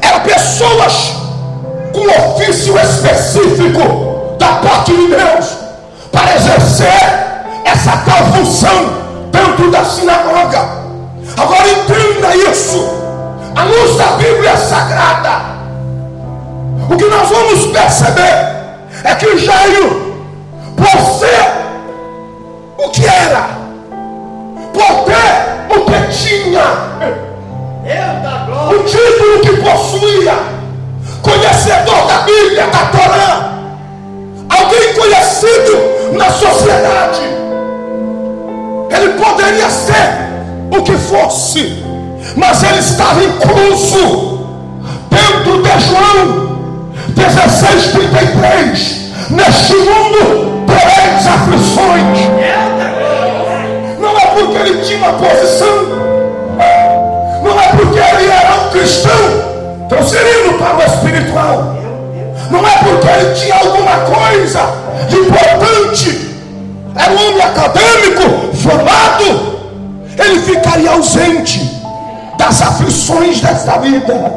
Eram 0.00 0.20
pessoas 0.20 1.14
com 1.92 2.32
ofício 2.32 2.78
específico 2.78 4.36
da 4.38 4.48
parte 4.56 4.92
de 4.92 5.08
Deus 5.08 5.46
para 6.12 6.36
exercer 6.36 7.28
essa 7.64 7.96
tal 7.98 8.32
função 8.32 8.92
dentro 9.30 9.70
da 9.70 9.84
sinagoga. 9.84 10.68
Agora 11.36 11.68
entenda 11.68 12.36
isso, 12.50 12.84
à 13.54 13.64
luz 13.64 13.96
da 13.96 14.06
Bíblia 14.16 14.56
Sagrada. 14.56 15.58
O 16.90 16.96
que 16.96 17.04
nós 17.04 17.28
vamos 17.28 17.66
perceber 17.66 18.48
é 19.04 19.14
que 19.14 19.38
Jairo, 19.38 20.16
por 20.76 21.18
ser 21.18 21.58
o 22.78 22.88
que 22.90 23.06
era, 23.06 23.50
por 24.72 25.04
ter 25.04 25.47
o 25.70 25.84
que 25.84 26.00
tinha, 26.12 26.66
o 28.70 28.78
título 28.84 29.40
que 29.40 29.56
possuía, 29.62 30.36
conhecedor 31.22 32.06
da 32.06 32.18
Bíblia, 32.22 32.66
da 32.66 32.86
Torá, 32.86 33.52
alguém 34.48 34.94
conhecido 34.94 36.12
na 36.12 36.30
sociedade, 36.30 37.20
ele 38.90 39.08
poderia 39.20 39.68
ser 39.70 40.28
o 40.70 40.82
que 40.82 40.96
fosse, 40.96 41.82
mas 42.36 42.62
ele 42.62 42.78
estava 42.78 43.20
incluso 43.22 44.38
dentro 45.10 45.62
de 45.62 45.80
João 45.80 46.48
16,33. 47.14 48.98
Neste 49.30 49.74
mundo 49.74 50.64
tereis 50.66 51.26
aflições. 51.26 52.18
Porque 54.38 54.56
ele 54.56 54.82
tinha 54.82 54.98
uma 54.98 55.12
posição, 55.14 55.82
não 57.42 57.60
é 57.60 57.68
porque 57.70 57.98
ele 57.98 58.30
era 58.30 58.54
um 58.54 58.70
cristão, 58.70 59.88
transferindo 59.88 60.54
para 60.58 60.76
o 60.76 60.82
espiritual. 60.82 61.74
Não 62.48 62.66
é 62.66 62.78
porque 62.78 63.08
ele 63.08 63.34
tinha 63.34 63.54
alguma 63.56 63.96
coisa 63.98 64.60
de 65.08 65.16
importante, 65.16 66.36
era 66.94 67.10
um 67.10 67.28
homem 67.28 67.42
acadêmico, 67.42 68.56
formado, 68.56 69.58
ele 70.18 70.40
ficaria 70.40 70.92
ausente 70.92 71.82
das 72.38 72.62
aflições 72.62 73.40
desta 73.40 73.78
vida. 73.78 74.32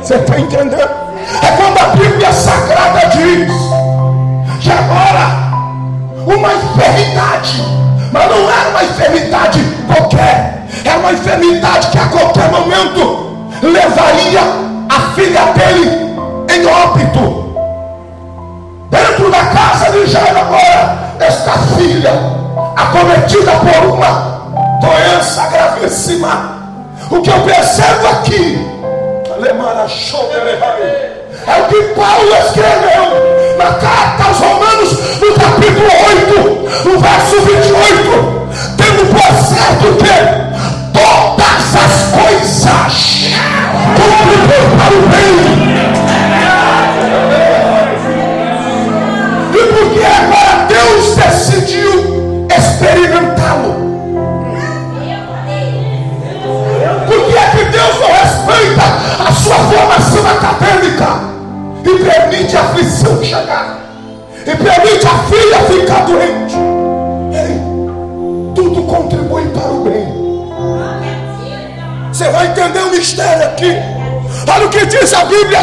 Você 0.00 0.14
está 0.14 0.38
entendendo? 0.38 0.80
É 0.80 1.56
quando 1.56 1.78
a 1.78 1.96
Bíblia 1.96 2.32
Sagrada 2.32 3.00
diz 3.08 3.52
que 4.60 4.70
agora 4.70 5.44
uma 6.24 6.54
enfermidade, 6.54 7.83
mas 8.14 8.30
não 8.30 8.48
era 8.48 8.68
uma 8.68 8.84
enfermidade 8.84 9.58
qualquer, 9.92 10.62
era 10.84 10.98
uma 10.98 11.12
enfermidade 11.12 11.88
que 11.88 11.98
a 11.98 12.06
qualquer 12.06 12.48
momento 12.48 13.48
levaria 13.60 14.40
a 14.88 15.00
filha 15.16 15.46
dele 15.46 16.14
em 16.48 16.64
óbito. 16.64 17.44
Dentro 18.88 19.28
da 19.32 19.44
casa 19.46 19.90
de 19.90 20.06
Jairo 20.06 20.38
agora, 20.38 20.96
esta 21.18 21.52
filha, 21.76 22.12
acometida 22.76 23.50
por 23.50 23.94
uma 23.94 24.78
doença 24.80 25.48
gravíssima. 25.48 26.62
O 27.10 27.20
que 27.20 27.30
eu 27.30 27.40
percebo 27.40 28.06
aqui, 28.06 28.64
é 31.46 31.62
o 31.62 31.64
que 31.66 31.82
Paulo 31.94 32.32
escreveu 32.46 33.43
na 33.56 33.72
carta 33.74 34.24
aos 34.24 34.38
Romanos, 34.38 34.90
no 35.20 35.34
capítulo 35.34 35.88
8, 36.26 36.90
no 36.90 37.00
verso 37.00 37.40
28, 37.40 38.48
tendo 38.76 39.06
por 39.06 39.32
certo 39.46 39.86
que 39.98 40.98
todas 40.98 41.76
as 41.76 41.94
coisas 42.12 42.73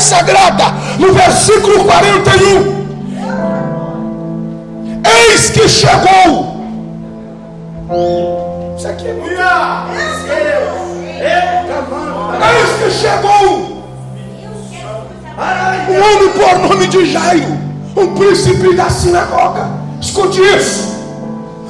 Sagrada, 0.01 0.73
no 0.99 1.13
versículo 1.13 1.85
41. 1.85 2.81
Eis 5.05 5.49
que 5.51 5.69
chegou. 5.69 6.61
Isso 8.77 8.87
aqui 8.87 9.07
é 9.07 9.13
muito. 9.13 9.41
Eis 12.43 12.69
que 12.79 12.91
chegou 12.99 13.81
um 15.89 15.95
homem 15.95 16.29
por 16.29 16.69
nome 16.69 16.87
de 16.87 17.05
Jairo, 17.05 17.57
um 17.95 18.15
príncipe 18.15 18.75
da 18.75 18.89
sinagoga. 18.89 19.69
Escute 19.99 20.41
isso. 20.41 20.99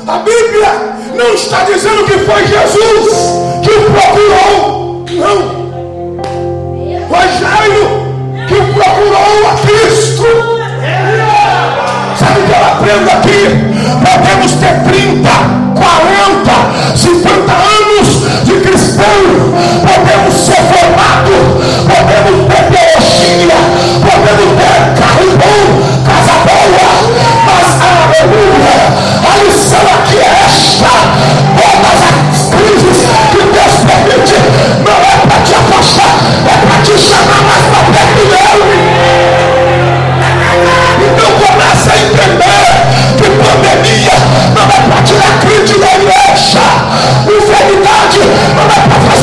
A 0.08 0.18
Bíblia 0.20 0.68
não 1.16 1.34
está 1.34 1.64
dizendo 1.64 2.06
que 2.06 2.20
foi 2.20 2.48
Jesus 2.48 3.14
que 3.64 3.72
o 3.72 3.92
procurou. 3.92 5.06
Não. 5.12 5.51
Procurou 8.82 9.48
a 9.48 9.54
Cristo. 9.66 10.26
Sabe 12.18 12.40
o 12.40 12.44
que 12.44 12.52
eu 12.52 12.66
aprendo 12.66 13.10
aqui? 13.12 13.42
Podemos 14.02 14.52
ter 14.54 14.76
30, 14.84 15.30
40, 15.76 16.98
50 16.98 17.52
anos 17.52 18.08
de 18.44 18.54
cristão. 18.62 19.22
Podemos 19.86 20.34
ser 20.34 20.62
formados. 20.74 21.46
Podemos 21.88 22.36
ter 22.48 22.64
teologia. 22.74 23.60
Podemos 24.02 24.50
ter 24.58 24.78
carro 25.00 25.30
bom, 25.38 25.64
casa 26.06 26.36
boa. 26.46 26.92
Mas, 27.46 27.68
aleluia, 27.82 28.51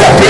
é 0.00 0.27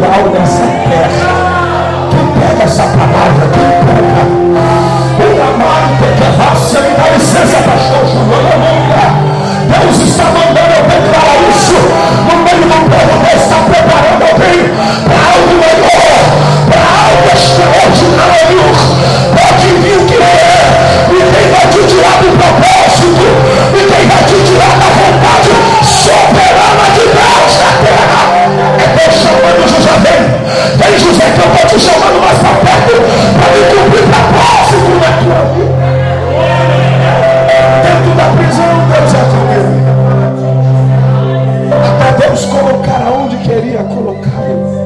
sobrenatural 0.00 0.32
nessa 0.32 0.64
terra. 0.88 2.08
Quem 2.10 2.24
pega 2.40 2.64
essa 2.64 2.82
palavra? 2.84 3.44
Quem 3.52 3.70
pega? 3.84 4.24
O 5.20 5.42
amado 5.42 6.00
que 6.00 6.28
você 6.40 6.80
me 6.80 6.92
dá 6.96 7.06
licença, 7.10 7.58
pastor 7.68 8.04
João. 8.06 8.24
Deus 9.68 9.98
está 10.08 10.24
mandando 10.24 10.72
eu 10.76 10.84
declarar 10.84 11.38
isso 11.50 11.78
no 12.26 12.34
meio 12.42 12.64
do 12.64 12.78
povo. 12.88 13.14
Deus 13.24 13.42
está 13.42 13.58
preparando 13.68 14.22
alguém 14.32 14.60
para 15.04 15.20
algo 15.34 15.52
melhor 15.60 16.20
para 16.70 16.86
algo 17.04 17.28
extraordinário. 17.34 18.64
Pode 19.36 19.68
vir 19.82 19.96
o 19.96 20.06
que 20.06 20.14
é, 20.14 20.56
e 21.08 21.18
quem 21.30 21.46
vai 21.52 21.66
te 21.70 21.80
tirar 21.86 22.16
do 22.20 22.28
propósito, 22.36 23.24
e 23.74 23.80
quem 23.86 24.04
vai 24.08 24.22
te 24.24 24.36
tirar 24.44 24.69
José, 29.90 30.16
vem, 30.76 30.94
José, 30.98 31.26
que 31.30 31.40
eu 31.40 31.46
estou 31.52 31.66
te 31.68 31.78
chamando 31.80 32.18
mais 32.20 32.38
para 32.38 32.54
perto, 32.54 32.92
para 33.34 33.48
me 33.52 33.62
cumprir 33.74 34.04
propósito 34.06 34.90
na 35.00 35.10
tua 35.18 35.40
vida. 35.54 35.78
Dentro 37.82 38.12
da 38.14 38.26
prisão, 38.36 38.72
Deus 38.90 39.12
é 39.14 39.22
comigo. 39.30 39.72
Até 41.72 42.08
Deus 42.26 42.42
colocar 42.44 43.00
aonde 43.06 43.36
queria 43.38 43.82
colocar 43.82 44.42
ele. 44.44 44.80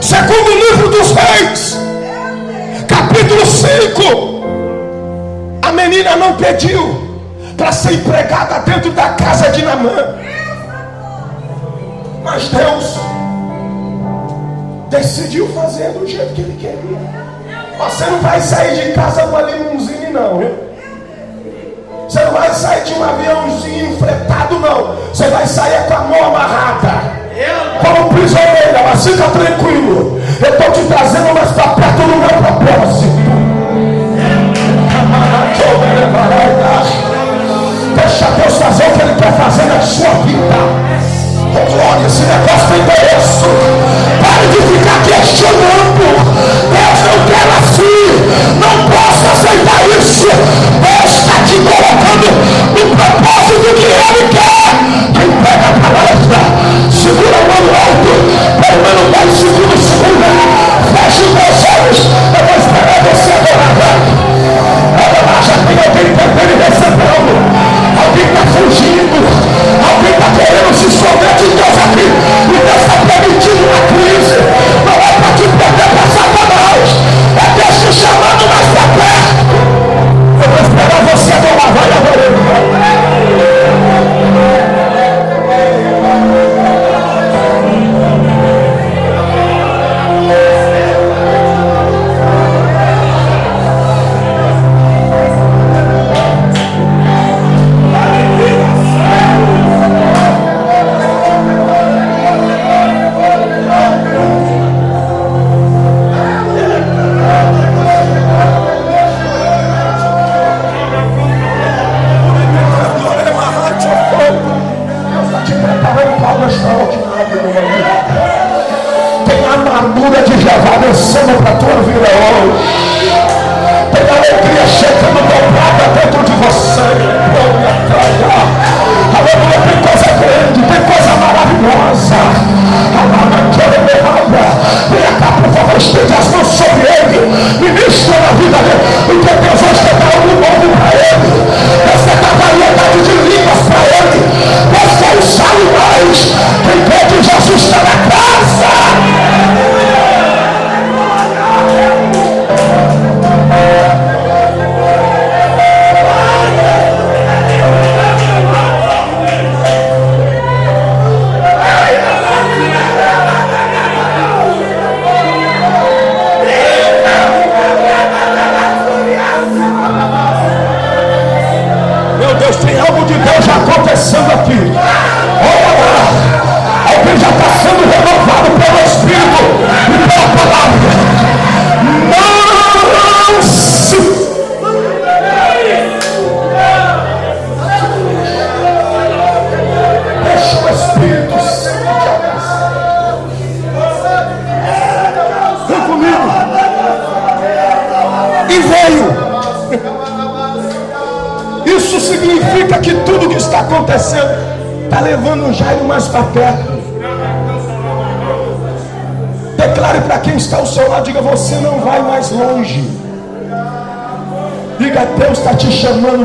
Segundo 0.00 0.50
livro 0.50 0.88
dos 0.88 1.12
reis, 1.12 1.78
capítulo 2.88 3.44
5. 3.44 4.40
A 5.62 5.72
menina 5.72 6.16
não 6.16 6.36
pediu 6.36 7.10
para 7.56 7.70
ser 7.72 7.92
empregada 7.94 8.60
dentro 8.60 8.92
da 8.92 9.10
casa 9.10 9.50
de 9.50 9.62
Namã. 9.62 10.16
Mas 12.24 12.48
Deus 12.48 12.89
decidiu 14.90 15.48
fazer 15.54 15.92
do 15.92 16.06
jeito 16.06 16.34
que 16.34 16.40
ele 16.42 16.56
queria. 16.58 17.30
Você 17.78 18.04
não 18.06 18.20
vai 18.20 18.40
sair 18.40 18.74
de 18.74 18.92
casa 18.92 19.22
com 19.22 19.36
a 19.36 19.42
limusine, 19.42 20.10
não, 20.10 20.38
viu? 20.38 20.70
Você 22.08 22.24
não 22.24 22.32
vai 22.32 22.52
sair 22.52 22.82
de 22.82 22.94
um 22.94 23.04
aviãozinho 23.04 23.96
fretado, 23.98 24.58
não. 24.58 24.96
Você 25.14 25.28
vai 25.28 25.46
sair 25.46 25.86
com 25.86 25.94
a 25.94 26.00
mão 26.00 26.24
amarrada 26.24 27.20
como 27.80 28.10
prisioneira, 28.10 28.82
mas 28.84 29.04
fica 29.04 29.24
tranquilo. 29.30 30.20
Eu 30.42 30.52
estou 30.52 30.72
te 30.72 30.88
trazendo 30.88 31.34
mais 31.34 31.50
para 31.52 31.68
perto 31.68 32.02
do 32.02 32.16
meu 32.16 32.28
propósito. 32.28 33.20
Deixa 37.94 38.26
Deus 38.30 38.58
fazer 38.58 38.84
o 38.84 38.90
que 38.92 39.02
Ele 39.02 39.14
quer 39.14 39.32
fazer 39.32 39.64
na 39.64 39.80
sua 39.80 40.10
vida. 40.24 40.79
Oh, 41.52 41.66
glória, 41.66 42.06
esse 42.06 42.22
negócio 42.22 42.68
tem 42.68 42.80
endereço. 42.80 43.50
Pare 44.22 44.46
de 44.46 44.60
ficar 44.70 45.02
questionando. 45.02 46.06
Deus 46.70 46.98
não 47.10 47.18
quer 47.26 47.46
assim. 47.58 48.00
Não 48.60 48.76
posso 48.86 49.24
aceitar 49.32 49.82
isso. 49.98 50.30
Deus 50.78 51.10
está 51.10 51.42
te 51.44 51.56
colocando 51.58 52.30
no 52.70 52.84
propósito 52.94 53.74
que 53.74 53.82
Ele 53.82 54.22
quer. 54.30 54.62
Quem 55.12 55.30
pega 55.42 55.66
a 55.66 55.80
palavra 55.80 56.40
segura 56.90 57.34
a 57.34 57.42
mão 57.50 57.64
alto, 57.74 58.12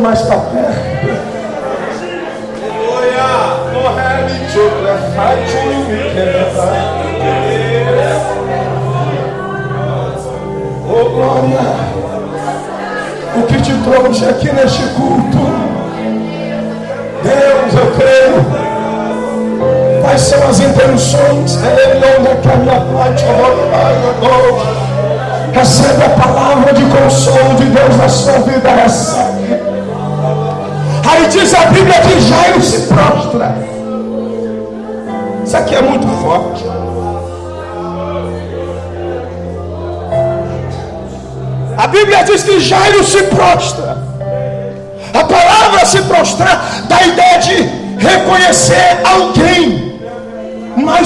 mais 0.05 0.21
para 0.21 0.39
perto. 0.39 1.14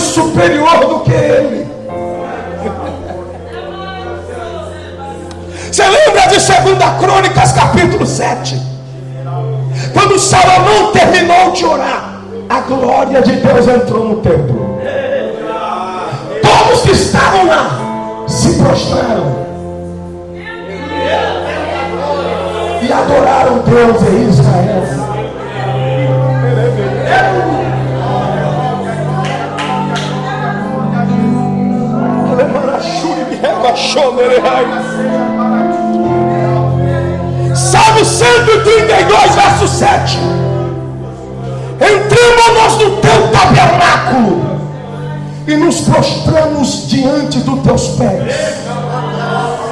Superior 0.09 0.79
do 0.87 0.99
que 1.01 1.11
ele. 1.11 1.67
Você 5.71 5.83
lembra 5.83 6.21
de 6.23 6.35
2 6.35 6.49
Crônicas, 6.99 7.51
capítulo 7.53 8.05
7? 8.05 8.59
Quando 9.93 10.19
Salomão 10.19 10.91
terminou 10.91 11.51
de 11.51 11.65
orar, 11.65 12.21
a 12.49 12.59
glória 12.61 13.21
de 13.21 13.33
Deus 13.33 13.67
entrou 13.67 14.05
no 14.05 14.15
templo. 14.17 14.79
Todos 16.41 16.81
que 16.81 16.91
estavam 16.91 17.45
lá 17.45 18.25
se 18.27 18.53
prostraram 18.55 19.47
e 22.81 22.91
adoraram 22.91 23.59
Deus 23.59 24.01
em 24.01 24.29
Israel. 24.29 24.98
Salmo 37.55 38.03
132, 38.03 39.35
verso 39.35 39.67
7. 39.67 40.17
Entramos 41.79 42.77
no 42.77 42.97
teu 42.97 43.27
tabernáculo 43.31 44.41
e 45.45 45.55
nos 45.55 45.81
prostramos 45.81 46.87
diante 46.87 47.39
dos 47.39 47.61
teus 47.61 47.87
pés 47.89 48.35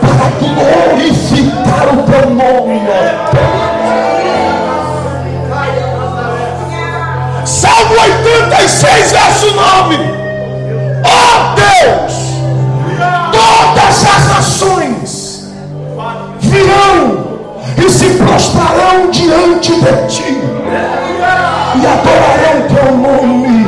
para 0.02 0.30
glorificar 0.40 1.88
o 1.94 2.04
teu 2.04 2.30
nome. 2.30 2.82
Salmo 7.46 7.96
86, 7.96 9.12
verso 9.12 9.56
9. 9.56 10.07
Todas 13.88 14.06
as 14.06 14.28
nações 14.28 15.43
virão 16.41 17.26
e 17.78 17.89
se 17.89 18.06
prostrarão 18.15 19.10
diante 19.10 19.72
de 19.74 20.07
ti 20.07 20.41
e 21.76 21.86
adorarão 21.86 22.68
teu 22.68 22.97
nome. 22.97 23.68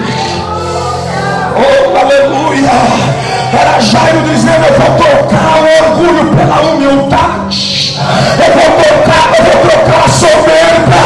Oh, 1.56 1.98
aleluia! 1.98 2.70
Era 3.54 3.80
Jairo 3.80 4.22
dizendo: 4.24 4.66
Eu 4.66 4.74
vou 4.74 4.98
trocar 4.98 5.60
o 5.62 5.89
orgulho 5.89 6.36
pela 6.36 6.62
humildade. 6.62 7.98
Eu 8.39 8.54
vou 8.54 8.70
trocar, 8.82 9.26
eu 9.38 9.44
vou 9.46 9.58
trocar 9.70 10.06
a 10.06 10.10
soberba, 10.10 11.04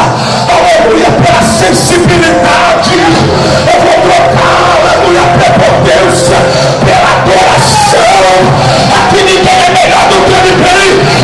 aleluia, 0.50 1.10
pela 1.24 1.42
sensibilidade. 1.42 2.96
Eu 3.68 3.80
vou 3.82 3.98
trocar, 4.12 4.58
aleluia, 4.80 5.22
a 5.22 5.28
prepotência 5.38 6.38
pela 6.86 7.03
melhor 10.44 11.18
do 11.18 11.23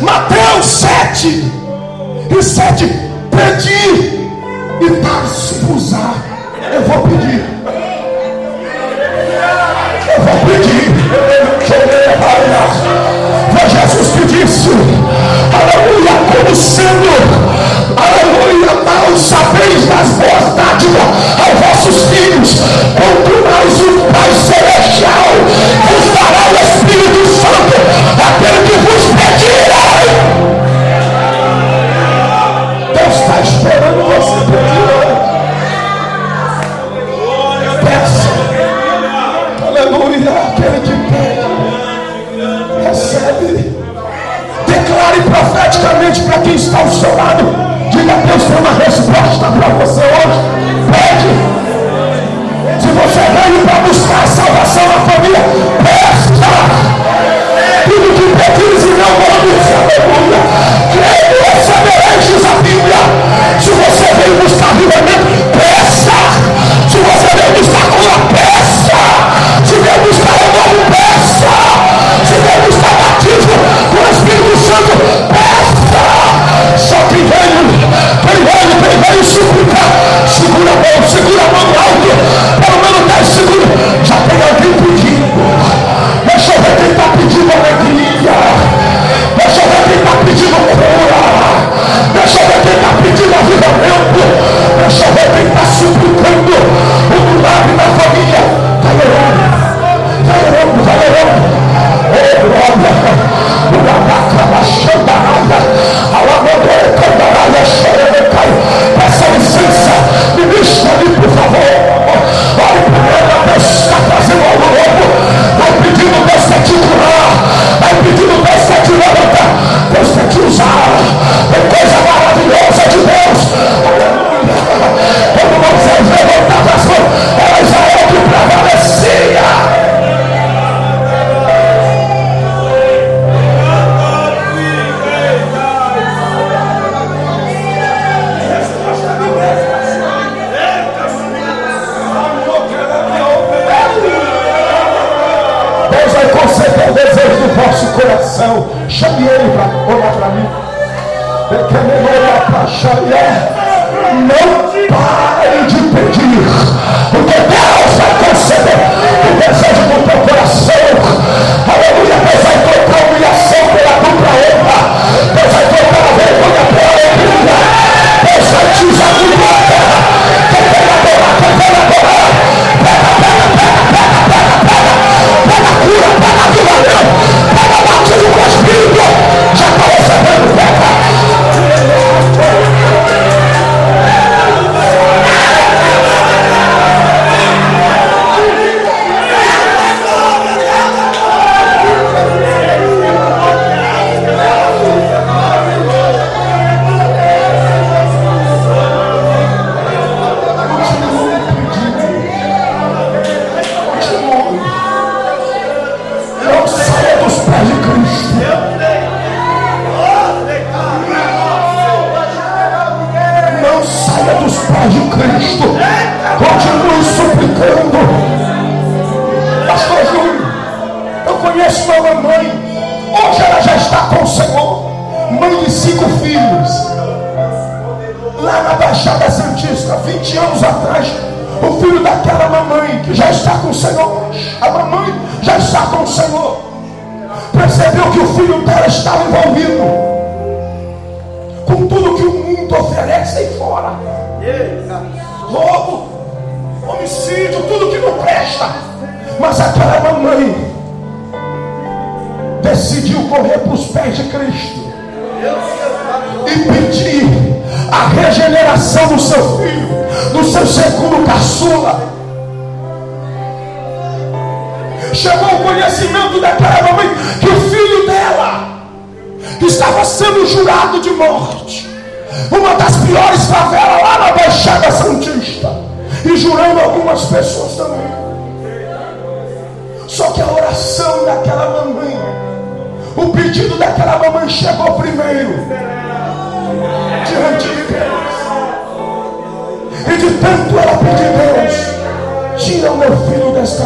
Mateus 0.00 0.66
7 0.66 1.44
e 2.38 2.42
7 2.42 2.84
pedir 3.30 4.07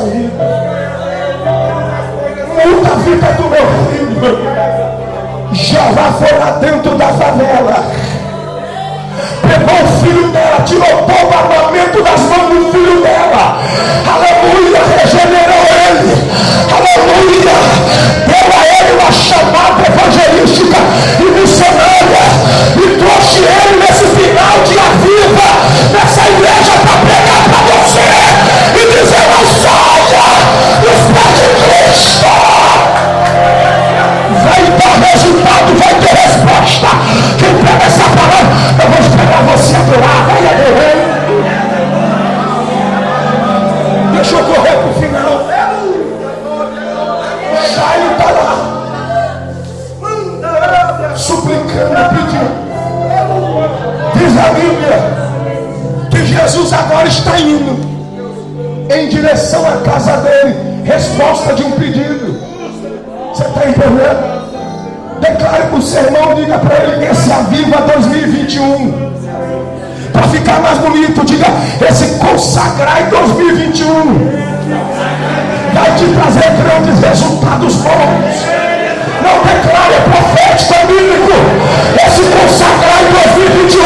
vida. 0.01 0.45
Muda 2.65 2.89
a 2.89 2.97
vida 2.97 3.27
do 3.33 3.45
meu 3.51 3.67
filho. 3.91 4.39
Já 5.53 6.13
foi 6.13 6.39
lá 6.39 6.51
dentro 6.53 6.97
da 6.97 7.09
favela. 7.09 7.85
Pegou 9.43 9.85
o 9.85 10.03
filho 10.03 10.29
dela, 10.29 10.63
tirou 10.65 10.87
todo 10.87 11.31
o 11.31 11.35
armamento 11.37 12.03
das 12.03 12.21
mãos 12.21 12.49
do 12.49 12.73
filho 12.73 13.03
dela. 13.03 13.59
Aleluia, 14.07 14.81
regenerou 14.97 15.65
ele. 15.89 16.13
Aleluia, 16.73 17.57
deu 18.27 18.47
a 18.49 18.63
ele 18.81 18.93
uma 18.99 19.13
chamada 19.13 19.83
evangelística 19.87 20.79
e 21.21 21.41
missionária. 21.41 22.25
E 22.77 22.97
trouxe 22.99 23.41
ele 23.41 23.77
nesse 23.81 24.07
final 24.07 24.55
de 24.65 24.79
a 24.79 24.89
viva, 25.03 25.51
nessa 25.93 26.23
igreja 26.31 26.62
vai 34.45 34.63
dar 34.79 34.97
resultado, 35.11 35.71
vai 35.79 35.95
ter 35.95 36.15
resposta. 36.15 36.91
Quem 37.39 37.55
pega 37.57 37.85
essa 37.87 38.05
palavra, 38.05 38.55
eu 38.83 38.87
vou 38.91 39.01
esperar 39.01 39.43
você 39.45 39.75
adorar, 39.77 40.19
vai 40.27 40.43
adorar. 40.49 41.13
Deixa 44.15 44.35
eu 44.35 44.45
correr 44.45 44.77
para 44.77 44.87
o 44.87 44.95
final. 44.95 45.33
Jairo 47.75 48.09
está 48.13 48.29
lá, 48.31 48.53
suplicando, 51.17 52.03
pedindo. 52.11 52.53
Diz 54.15 54.33
a 54.39 54.49
Bíblia 54.53 54.99
que 56.11 56.21
Jesus 56.27 56.73
agora 56.73 57.09
está 57.09 57.39
indo 57.39 57.93
em 58.91 59.09
direção 59.09 59.67
à 59.67 59.79
casa 59.79 60.17
resposta 61.13 61.53
de 61.55 61.63
um 61.63 61.73
pedido. 61.73 62.41
Você 63.33 63.45
está 63.45 63.69
entendendo? 63.69 64.43
Declare 65.21 65.65
para 65.65 65.79
o 65.79 65.83
seu 65.83 66.03
irmão, 66.03 66.35
diga 66.35 66.59
para 66.59 66.85
ele 66.85 67.05
esse 67.07 67.31
Aviva 67.31 67.83
2021. 67.83 69.13
Para 70.13 70.23
ficar 70.29 70.61
mais 70.61 70.79
bonito, 70.79 71.25
diga 71.25 71.47
esse 71.89 72.19
consagrar 72.19 73.03
em 73.03 73.11
2021. 73.11 74.43
Vai 75.75 75.95
te 75.97 76.05
trazer 76.07 76.51
grandes 76.63 77.01
resultados 77.01 77.75
bons. 77.77 78.47
Não 79.23 79.45
declare 79.45 79.62
é 79.93 80.01
profético, 80.01 80.75
é 80.75 80.87
bíblico. 80.87 81.33
Esse 82.07 82.23
consagrar 82.23 82.99
em 83.03 83.13
2021 83.13 83.83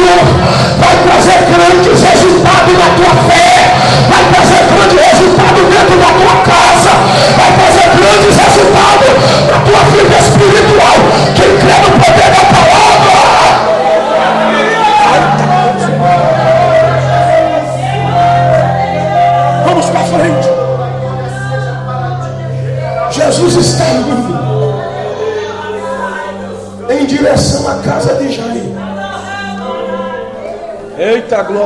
vai 0.79 0.95
trazer 1.07 1.39
grandes 1.51 2.03
resultados 2.03 2.75
na 2.79 2.89
tua 2.95 3.13
fé. 3.27 3.75
Vai 4.09 4.23
trazer 4.33 4.63
grande 4.71 4.97
resultado 4.97 5.61
dentro 5.69 5.97
da 5.99 6.11
tua 6.15 6.37
casa. 6.47 6.93
Vai 7.37 7.51
trazer 7.59 7.89
grandes 7.97 8.37
resultados 8.39 9.13
na 9.51 9.59
tua 9.67 9.81
vida 9.91 10.17
espiritual. 10.19 10.97
Quem 11.35 11.57
crê 11.59 11.75
no 11.83 11.91
poder 11.99 12.31
da 12.31 12.45
palavra. 12.55 12.76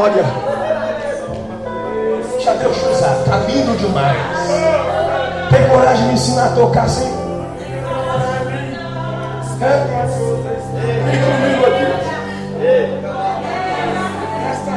Glória! 0.01 0.25
Já 2.41 2.55
Deus 2.55 2.77
usar, 2.91 3.17
tá 3.27 3.37
lindo 3.47 3.77
demais. 3.77 4.17
Tem 5.51 5.69
coragem 5.69 6.03
de 6.03 6.09
me 6.09 6.15
ensinar 6.15 6.47
a 6.47 6.51
tocar 6.51 6.85
assim? 6.85 7.13
É? 9.61 10.07
Vem 11.05 11.21
comigo 11.21 11.67
aqui. 11.67 11.85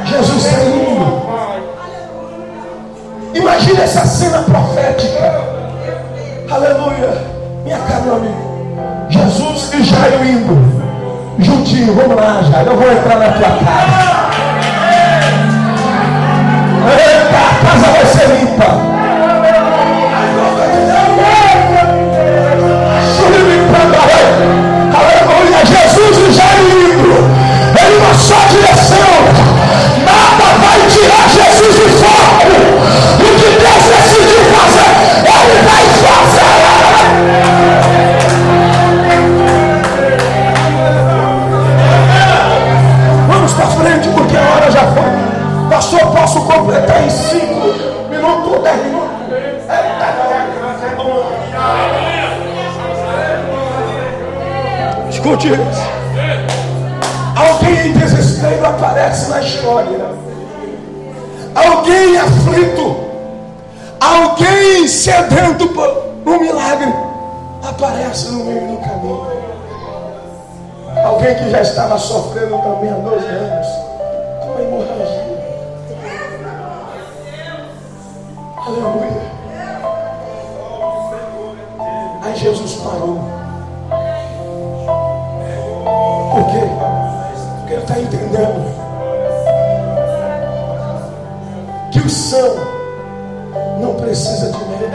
Jesus 0.04 0.44
está 0.44 0.62
indo. 0.62 1.24
Imagina 3.34 3.82
essa 3.82 4.04
cena 4.04 4.42
profética. 4.42 5.42
Aleluia. 6.50 7.24
Minha 7.64 7.78
cara, 7.78 8.00
meu 8.02 8.16
amigo. 8.16 9.08
Jesus 9.08 9.72
e 9.72 9.84
Jairo 9.84 10.22
indo. 10.22 10.84
Juntinho, 11.38 11.94
vamos 11.94 12.14
lá, 12.14 12.42
Jairo. 12.42 12.72
Eu 12.72 12.76
vou 12.76 12.92
entrar 12.92 13.18
na 13.18 13.32
tua 13.32 13.48
casa. 13.64 13.93
Estava 71.94 71.98
sofrendo 71.98 72.58
também 72.58 72.90
há 72.90 72.94
dois 72.94 73.24
anos 73.24 73.66
com 74.40 74.56
a 74.56 74.62
hemorragia. 74.62 75.34
Aleluia. 78.66 79.22
Aí 82.22 82.36
Jesus 82.36 82.74
parou. 82.76 83.18
Por 86.32 86.44
quê? 86.50 86.66
Porque 87.58 87.72
ele 87.74 87.82
está 87.82 87.98
entendendo 88.00 88.74
que 91.92 91.98
o 92.00 92.10
são 92.10 92.56
não 93.80 93.94
precisa 93.94 94.50
de 94.50 94.64
médico. 94.64 94.94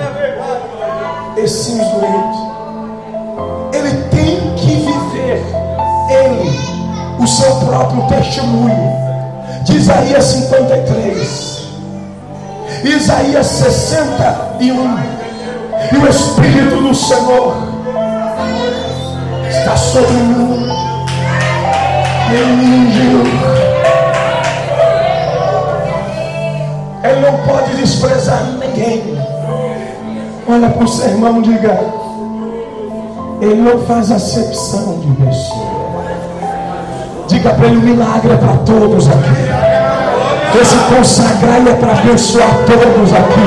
E 1.37 1.47
sim 1.47 1.79
os 1.81 1.87
doentes. 1.89 2.48
O 7.19 7.27
seu 7.27 7.55
próprio 7.57 8.07
testemunho. 8.07 9.09
Isaías 9.69 10.23
53. 10.23 11.59
Isaías 12.83 13.45
61. 13.45 15.19
E 15.91 15.97
o 15.97 16.07
Espírito 16.09 16.81
do 16.81 16.95
Senhor 16.95 17.55
está 19.49 19.75
sobre 19.77 20.13
mim. 20.13 20.69
Ele 27.03 27.21
não 27.21 27.37
pode 27.45 27.75
desprezar 27.75 28.43
ninguém. 28.59 29.19
Olha 30.47 30.69
para 30.69 30.83
o 30.83 30.87
seu 30.87 31.07
irmão 31.09 31.41
diga: 31.41 31.79
Ele 33.41 33.61
não 33.61 33.79
faz 33.85 34.11
acepção. 34.11 34.88
Diga 37.39 37.51
para 37.51 37.67
ele: 37.67 37.77
o 37.77 37.81
milagre 37.81 38.33
é 38.33 38.35
para 38.35 38.53
todos 38.65 39.07
aqui. 39.07 40.59
Esse 40.61 40.75
consagrar 40.93 41.65
é 41.65 41.73
para 41.73 41.93
abençoar 41.93 42.49
todos 42.67 43.13
aqui. 43.13 43.39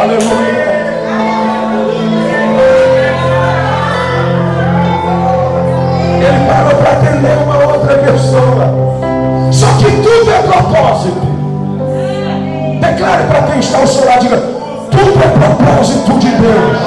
Aleluia. 0.00 0.56
Ele 6.22 6.48
parou 6.48 6.74
para 6.80 6.92
atender 6.92 7.38
uma 7.44 7.56
outra 7.74 7.94
pessoa. 7.98 8.72
Só 9.50 9.66
que 9.78 9.90
tudo 9.90 10.30
é 10.30 10.42
propósito. 10.42 11.26
Declare 12.80 13.24
para 13.24 13.42
quem 13.50 13.58
está 13.58 13.78
ao 13.78 13.86
seu 13.88 14.06
lado, 14.06 14.20
diga, 14.20 14.36
tudo 14.92 15.24
é 15.24 15.28
propósito 15.28 16.18
de 16.20 16.28
Deus. 16.28 16.78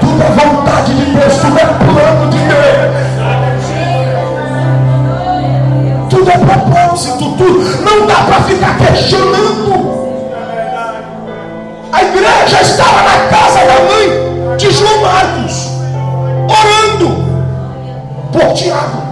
Tudo 0.00 0.22
é 0.22 0.30
vontade 0.30 0.94
de 0.94 1.04
Deus, 1.10 1.34
tudo 1.34 1.58
é 1.58 1.64
plano 1.64 2.30
de 2.30 2.38
Deus. 2.38 2.83
É 6.30 6.38
propósito, 6.38 7.32
tudo. 7.36 7.82
Não 7.82 8.06
dá 8.06 8.16
para 8.24 8.42
ficar 8.42 8.78
questionando. 8.78 10.04
A 11.92 12.02
igreja 12.02 12.60
estava 12.60 13.02
na 13.02 13.28
casa 13.28 13.60
da 13.66 13.84
mãe 13.84 14.56
de 14.56 14.70
João 14.72 15.00
Marcos, 15.00 15.68
orando 16.48 17.24
por 18.32 18.52
Tiago. 18.54 19.04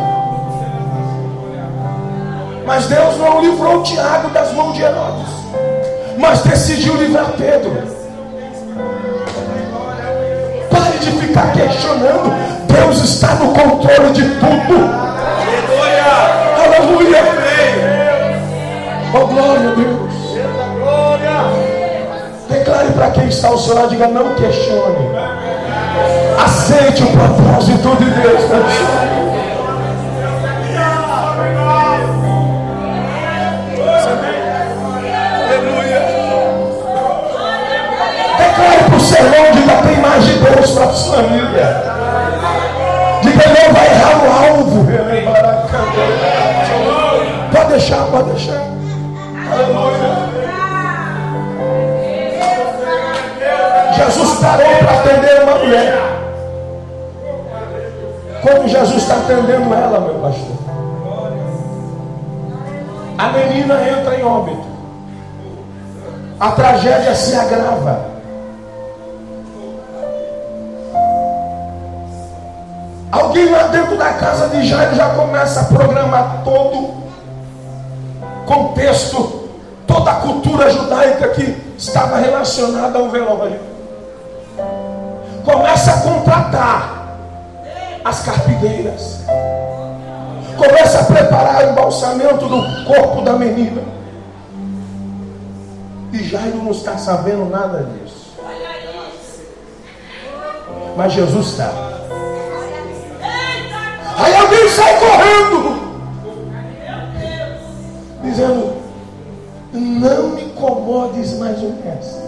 Mas 2.66 2.86
Deus 2.86 3.18
não 3.18 3.40
livrou 3.40 3.82
Tiago 3.82 4.30
das 4.30 4.52
mãos 4.54 4.74
de 4.74 4.82
Herodes, 4.82 5.28
mas 6.18 6.42
decidiu 6.42 6.94
livrar 6.94 7.32
Pedro. 7.36 7.70
Pare 10.70 10.98
de 10.98 11.10
ficar 11.12 11.52
questionando. 11.52 12.32
Deus 12.66 13.02
está 13.04 13.34
no 13.34 13.52
controle 13.52 14.10
de 14.12 14.22
tudo. 14.22 15.11
Aleluia. 16.74 17.22
Oh, 19.14 19.26
glória 19.26 19.68
a 19.68 19.74
Deus. 19.74 20.12
Declare 22.48 22.92
para 22.92 23.10
quem 23.10 23.28
está 23.28 23.48
ao 23.48 23.58
seu 23.58 23.74
lado, 23.74 23.90
diga, 23.90 24.08
não 24.08 24.34
questione. 24.34 25.10
Aceite 26.42 27.02
o 27.02 27.06
propósito 27.08 27.96
de 27.96 28.10
Deus 28.10 28.44
para 28.44 28.58
Declare 38.38 38.84
para 38.84 38.96
o 38.96 39.00
sermão, 39.00 39.52
diga, 39.52 39.76
tem 39.82 39.96
mais 40.00 40.24
de 40.24 40.32
Deus 40.38 40.70
para 40.70 40.84
a 40.84 40.92
sua 40.92 41.16
família. 41.16 41.84
Diga, 43.22 43.44
não 43.48 43.74
vai 43.74 43.86
errar 43.86 44.24
o 44.24 44.30
alvo. 44.46 44.86
Pode 47.72 47.84
deixar, 47.84 48.06
pode 48.08 48.30
deixar. 48.32 48.66
Aleluia. 49.50 50.12
Jesus 53.96 54.40
parou 54.40 54.76
para 54.76 55.00
atender 55.00 55.42
uma 55.42 55.54
mulher. 55.54 55.94
Como 58.42 58.68
Jesus 58.68 59.02
está 59.02 59.14
atendendo 59.14 59.72
ela, 59.72 60.00
meu 60.00 60.16
pastor? 60.16 60.56
A 63.16 63.28
menina 63.28 63.88
entra 63.88 64.16
em 64.16 64.22
óbito. 64.22 64.66
A 66.38 66.50
tragédia 66.50 67.14
se 67.14 67.34
agrava. 67.34 68.04
Alguém 73.10 73.50
lá 73.50 73.62
dentro 73.68 73.96
da 73.96 74.12
casa 74.12 74.48
de 74.48 74.62
Jairo 74.66 74.94
já 74.94 75.08
começa 75.14 75.60
a 75.62 75.64
programar 75.64 76.42
todo 76.44 77.01
contexto, 78.46 79.48
toda 79.86 80.10
a 80.10 80.14
cultura 80.16 80.70
judaica 80.70 81.28
que 81.28 81.56
estava 81.76 82.18
relacionada 82.18 82.98
ao 82.98 83.08
velório. 83.08 83.60
Começa 85.44 85.92
a 85.92 86.00
contratar 86.00 87.18
as 88.04 88.20
carpideiras. 88.22 89.20
Começa 90.56 91.00
a 91.00 91.04
preparar 91.04 91.64
o 91.64 91.70
embalsamento 91.70 92.46
do 92.46 92.84
corpo 92.84 93.22
da 93.22 93.32
menina. 93.32 93.82
E 96.12 96.22
Jairo 96.24 96.58
não 96.58 96.70
está 96.70 96.96
sabendo 96.98 97.48
nada 97.48 97.84
disso. 97.84 98.36
Mas 100.96 101.12
Jesus 101.12 101.46
está. 101.48 101.72
Aí 104.18 104.36
alguém 104.36 104.68
sai 104.68 105.00
correndo 105.00 105.91
dizendo: 108.32 108.72
Não 109.72 110.28
me 110.30 110.44
incomodes 110.44 111.38
mais 111.38 111.58
um 111.62 111.72
mestre. 111.84 112.22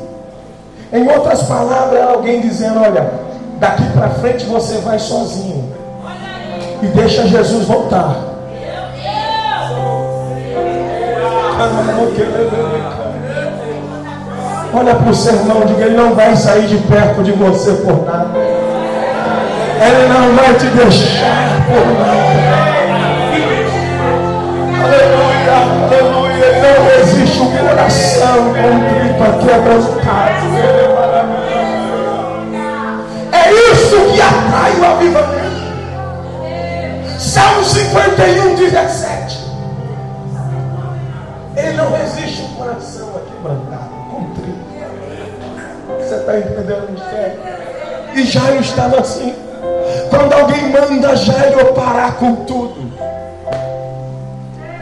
Em 0.93 1.09
outras 1.09 1.43
palavras, 1.45 1.99
era 1.99 2.13
alguém 2.13 2.41
dizendo: 2.41 2.81
Olha, 2.81 3.11
daqui 3.59 3.85
para 3.93 4.11
frente 4.11 4.45
você 4.45 4.79
vai 4.79 4.99
sozinho. 4.99 5.73
E 6.83 6.87
deixa 6.89 7.27
Jesus 7.27 7.65
voltar. 7.67 8.17
Olha 14.77 14.95
para 14.97 15.11
o 15.11 15.15
seu 15.15 15.35
irmão, 15.35 15.65
diga: 15.67 15.85
Ele 15.87 15.97
não 15.97 16.15
vai 16.15 16.37
sair 16.37 16.67
de 16.67 16.77
perto 16.79 17.23
de 17.23 17.33
você 17.33 17.73
por 17.73 18.05
nada. 18.05 18.39
Ele 18.39 20.09
não 20.09 20.35
vai 20.37 20.55
te 20.55 20.67
deixar 20.67 21.67
por 21.67 21.87
nada. 21.99 22.64
Aleluia, 24.85 25.55
aleluia. 25.87 26.49
Não 26.61 26.77
existe 27.01 27.41
um 27.41 27.57
coração 27.57 28.53
contrito 28.53 29.23
aqui 29.23 29.51
abraçado. 29.51 30.05
É 33.33 33.51
isso 33.51 33.97
que 34.13 34.21
atrai 34.21 34.73
o 34.79 34.85
avivamento. 34.85 35.55
Salmo 37.19 37.65
51, 37.65 38.57
17. 38.57 39.45
Ele 41.57 41.73
não 41.73 41.91
resiste 41.91 42.43
um 42.43 42.55
coração 42.55 43.09
aquebrantado, 43.17 43.89
contrito. 44.11 44.59
Você 45.99 46.15
está 46.15 46.39
entendendo 46.39 46.89
o 46.89 46.93
mistério? 46.93 47.41
E 48.15 48.23
Jairo 48.25 48.61
estava 48.61 49.01
assim. 49.01 49.35
Quando 50.11 50.35
alguém 50.35 50.69
manda 50.69 51.17
Jairo 51.17 51.73
parar 51.73 52.17
com 52.17 52.35
tudo. 52.45 53.14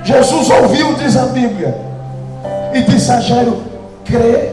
Jesus 0.05 0.50
ouviu, 0.50 0.94
diz 0.94 1.16
a 1.16 1.26
Bíblia, 1.26 1.74
e 2.74 2.82
disse 2.82 3.11
a 3.12 3.20
Jairo: 3.20 3.62
crê 4.05 4.50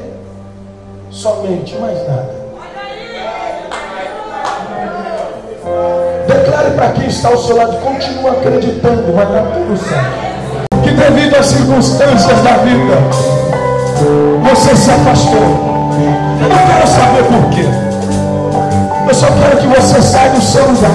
somente, 1.09 1.75
mais 1.79 1.97
nada. 2.07 2.39
Declare 6.27 6.71
para 6.71 6.91
quem 6.91 7.07
está 7.07 7.29
ao 7.29 7.37
seu 7.37 7.57
lado, 7.57 7.77
continua 7.77 8.31
acreditando, 8.31 9.11
vai 9.13 9.25
dar 9.25 9.43
tudo 9.51 9.77
certo. 9.77 10.29
Que 10.83 10.91
devido 10.91 11.35
às 11.35 11.47
circunstâncias 11.47 12.41
da 12.43 12.57
vida, 12.57 12.95
você 14.43 14.75
se 14.75 14.91
afastou. 14.91 15.69
Eu 16.41 16.49
não 16.49 16.67
quero 16.67 16.87
saber 16.87 17.23
por 17.23 17.49
quê. 17.49 17.65
Eu 19.07 19.13
só 19.15 19.27
quero 19.27 19.57
que 19.57 19.67
você 19.67 20.01
saia 20.01 20.29
do 20.29 20.41
seu 20.41 20.65
lugar. 20.67 20.91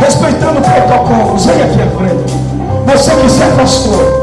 Respeitando 0.00 0.58
o 0.58 0.62
protocolo. 0.62 1.36
Venha 1.36 1.64
aqui 1.66 1.82
à 1.82 1.86
frente. 1.98 2.51
Você 2.86 3.10
que 3.10 3.30
se 3.30 3.42
afastou. 3.42 4.22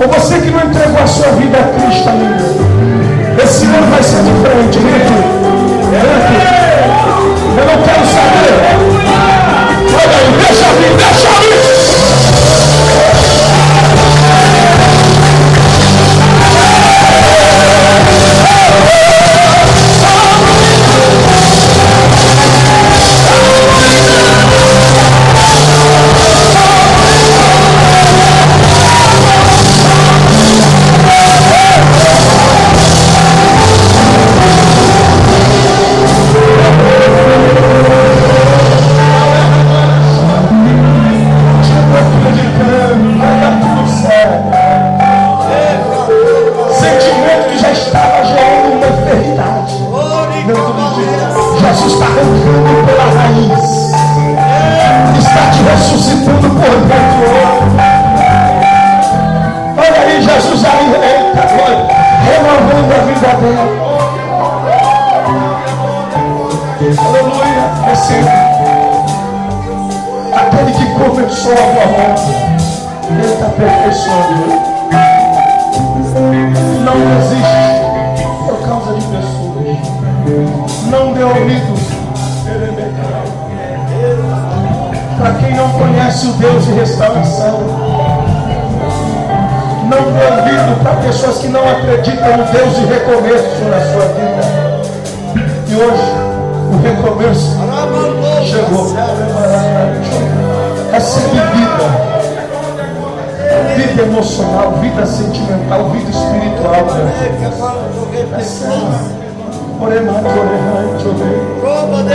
Ou 0.00 0.08
você 0.08 0.38
que 0.40 0.50
não 0.50 0.64
entregou 0.64 1.02
a 1.02 1.06
sua 1.06 1.28
vida 1.32 1.58
a 1.58 1.80
Cristo 1.80 2.08
ainda. 2.08 3.42
Esse 3.42 3.64
ano 3.64 3.90
vai 3.90 4.02
ser 4.02 4.22
diferente. 4.22 4.78
Vem 4.78 4.94
aqui. 4.94 5.14
Vem 5.90 6.46
aqui. 6.48 6.53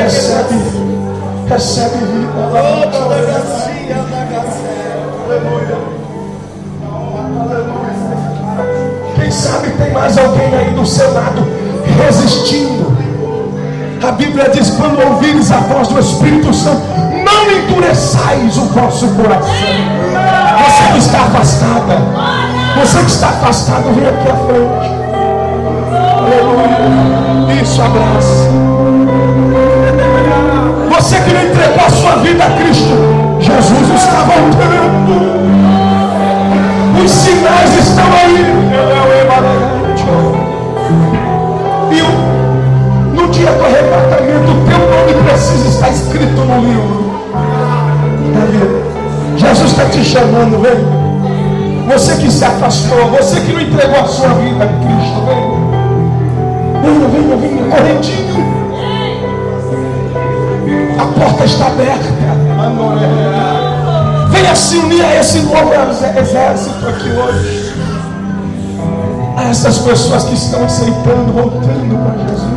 Recebe 0.10 0.55
recebe 1.47 1.97
vida. 1.97 2.34
Aleluia. 2.43 2.97
Aleluia. 5.28 5.78
Quem 9.16 9.30
sabe 9.30 9.70
tem 9.70 9.91
mais 9.91 10.18
alguém 10.18 10.55
aí 10.55 10.72
do 10.72 10.84
seu 10.84 11.14
lado 11.14 11.47
resistindo. 12.03 12.97
A 14.01 14.12
Bíblia 14.14 14.49
diz: 14.49 14.72
quando 14.72 14.99
ouvires 14.99 15.51
a 15.51 15.57
voz 15.57 15.88
do 15.89 15.99
Espírito 15.99 16.51
Santo, 16.55 16.82
não 17.24 17.51
endureçais 17.51 18.57
o 18.57 18.66
vosso 18.66 19.07
coração. 19.10 19.53
Você 19.53 20.91
que 20.91 20.97
está 20.97 21.20
afastada, 21.20 21.97
você 22.82 22.97
que 22.97 23.12
está 23.12 23.30
afastado, 23.30 23.93
vem 23.93 24.07
aqui 24.07 24.28
à 24.28 24.36
frente. 24.47 24.89
Aleluia. 26.18 27.62
Isso, 27.62 27.80
abraça. 27.80 28.69
Você 31.10 31.20
que 31.22 31.34
não 31.34 31.41
entregou 31.41 31.84
a 31.84 31.89
sua 31.89 32.18
vida 32.18 32.43
a 32.43 32.51
Cristo, 32.51 32.93
Jesus 33.39 33.89
está 33.95 34.26
voltando. 34.26 35.39
Os 37.03 37.10
sinais 37.10 37.74
estão 37.80 38.05
aí. 38.14 38.45
E 41.91 42.01
no 43.16 43.28
dia 43.30 43.51
do 43.51 43.66
arrebatamento, 43.66 44.51
o 44.51 44.66
teu 44.70 44.78
nome 44.78 45.24
precisa 45.28 45.68
estar 45.70 45.89
escrito 45.89 46.41
no 46.41 46.60
livro. 46.60 47.10
Jesus 49.36 49.72
está 49.72 49.86
te 49.86 50.05
chamando, 50.05 50.62
vem. 50.62 51.88
Você 51.88 52.18
que 52.18 52.30
se 52.30 52.45
afastou, 52.45 53.10
você 53.10 53.39
que 53.41 53.51
não 53.51 53.62
entregou 53.62 53.99
a 53.99 54.05
sua 54.05 54.30
vida 54.36 54.64
a 54.64 54.68
Cristo, 54.68 55.26
vem. 55.26 55.57
Venha, 56.84 57.07
venha, 57.07 57.36
venha, 57.36 57.76
correntinho 57.76 58.59
pessoas 69.89 70.24
que 70.26 70.34
estão 70.36 70.64
aceitando, 70.66 71.34
voltando 71.34 71.97
para 72.03 72.18
Jesus. 72.28 72.49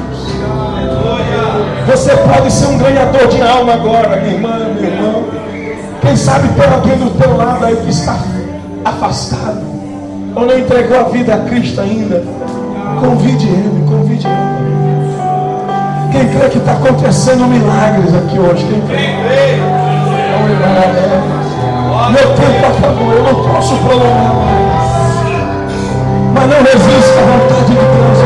Você 1.86 2.16
pode 2.16 2.52
ser 2.52 2.66
um 2.66 2.78
ganhador 2.78 3.26
de 3.28 3.40
alma 3.40 3.72
agora, 3.74 4.20
minha 4.20 4.34
irmã, 4.34 4.58
meu 4.74 4.84
irmão. 4.84 5.24
Quem 6.00 6.16
sabe 6.16 6.48
tem 6.48 6.72
alguém 6.72 6.98
do 6.98 7.10
teu 7.18 7.36
lado 7.36 7.64
aí 7.64 7.76
que 7.76 7.90
está 7.90 8.16
afastado, 8.84 9.62
ou 10.34 10.46
não 10.46 10.58
entregou 10.58 11.00
a 11.00 11.04
vida 11.04 11.34
a 11.34 11.38
Cristo 11.38 11.80
ainda. 11.80 12.22
Convide 13.00 13.46
ele, 13.46 13.84
convide 13.88 14.26
ele. 14.26 14.91
Quem 16.22 16.30
crê 16.30 16.48
que 16.50 16.58
está 16.58 16.70
acontecendo 16.74 17.48
milagres 17.48 18.14
aqui 18.14 18.38
hoje? 18.38 18.64
Quem 18.64 18.80
crê? 18.82 19.56
Meu 22.12 22.28
tempo 22.36 22.64
acabou, 22.64 23.12
eu 23.12 23.24
não 23.24 23.34
posso 23.42 23.76
prolongar 23.78 24.32
mais. 24.36 24.92
Mas 26.32 26.48
não 26.48 26.58
resista 26.62 27.18
à 27.18 27.24
vontade 27.24 27.66
de 27.66 27.74
Deus. 27.74 28.21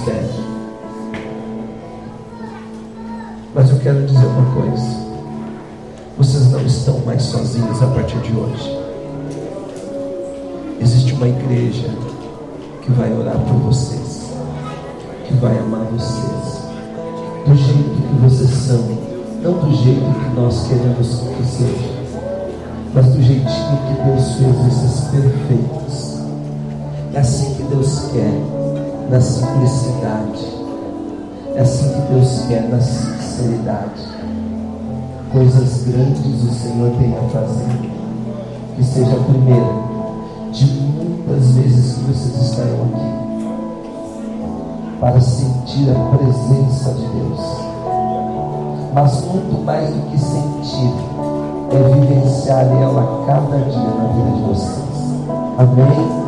Devem. 0.00 0.52
Mas 3.54 3.70
eu 3.70 3.78
quero 3.78 4.06
dizer 4.06 4.26
uma 4.26 4.54
coisa: 4.54 5.02
vocês 6.16 6.50
não 6.50 6.60
estão 6.62 6.98
mais 7.00 7.22
sozinhos 7.22 7.82
a 7.82 7.86
partir 7.88 8.18
de 8.20 8.32
hoje. 8.32 8.78
Existe 10.80 11.12
uma 11.14 11.28
igreja 11.28 11.88
que 12.82 12.90
vai 12.92 13.12
orar 13.12 13.38
por 13.38 13.56
vocês, 13.58 14.32
que 15.26 15.34
vai 15.34 15.56
amar 15.58 15.84
vocês, 15.92 16.62
do 17.46 17.54
jeito 17.54 17.90
que 17.90 18.14
vocês 18.22 18.50
são, 18.50 18.82
não 19.42 19.52
do 19.52 19.76
jeito 19.76 20.00
que 20.00 20.40
nós 20.40 20.66
queremos 20.66 21.20
que 21.36 21.46
seja, 21.46 21.92
mas 22.94 23.06
do 23.06 23.22
jeitinho 23.22 23.78
que 23.86 24.02
Deus 24.02 24.34
fez 24.34 24.56
vocês 24.56 25.00
perfeitos. 25.10 26.18
É 27.14 27.18
assim 27.20 27.54
que 27.54 27.62
Deus 27.64 28.08
quer, 28.12 28.61
na 29.10 29.20
simplicidade. 29.20 30.46
É 31.54 31.60
assim 31.60 31.88
que 31.88 32.12
Deus 32.12 32.44
quer, 32.48 32.68
na 32.68 32.80
sinceridade. 32.80 34.02
Coisas 35.32 35.84
grandes 35.84 36.42
o 36.42 36.54
Senhor 36.54 36.90
tem 36.98 37.14
a 37.16 37.28
fazer. 37.28 37.90
Que 38.76 38.84
seja 38.84 39.16
a 39.16 39.24
primeira 39.24 39.92
de 40.52 40.64
muitas 40.66 41.50
vezes 41.52 41.94
que 41.94 42.04
vocês 42.04 42.50
estarão 42.50 42.82
aqui 42.84 43.22
para 45.02 45.20
sentir 45.20 45.90
a 45.90 46.16
presença 46.16 46.94
de 46.94 47.06
Deus. 47.08 47.40
Mas 48.94 49.24
muito 49.24 49.64
mais 49.64 49.88
do 49.88 50.00
que 50.10 50.18
sentir, 50.18 50.92
é 51.70 52.00
vivenciar 52.00 52.66
ela 52.66 53.24
cada 53.26 53.58
dia 53.58 53.80
na 53.80 54.06
vida 54.12 54.36
de 54.36 54.42
vocês. 54.42 54.82
Amém? 55.58 56.21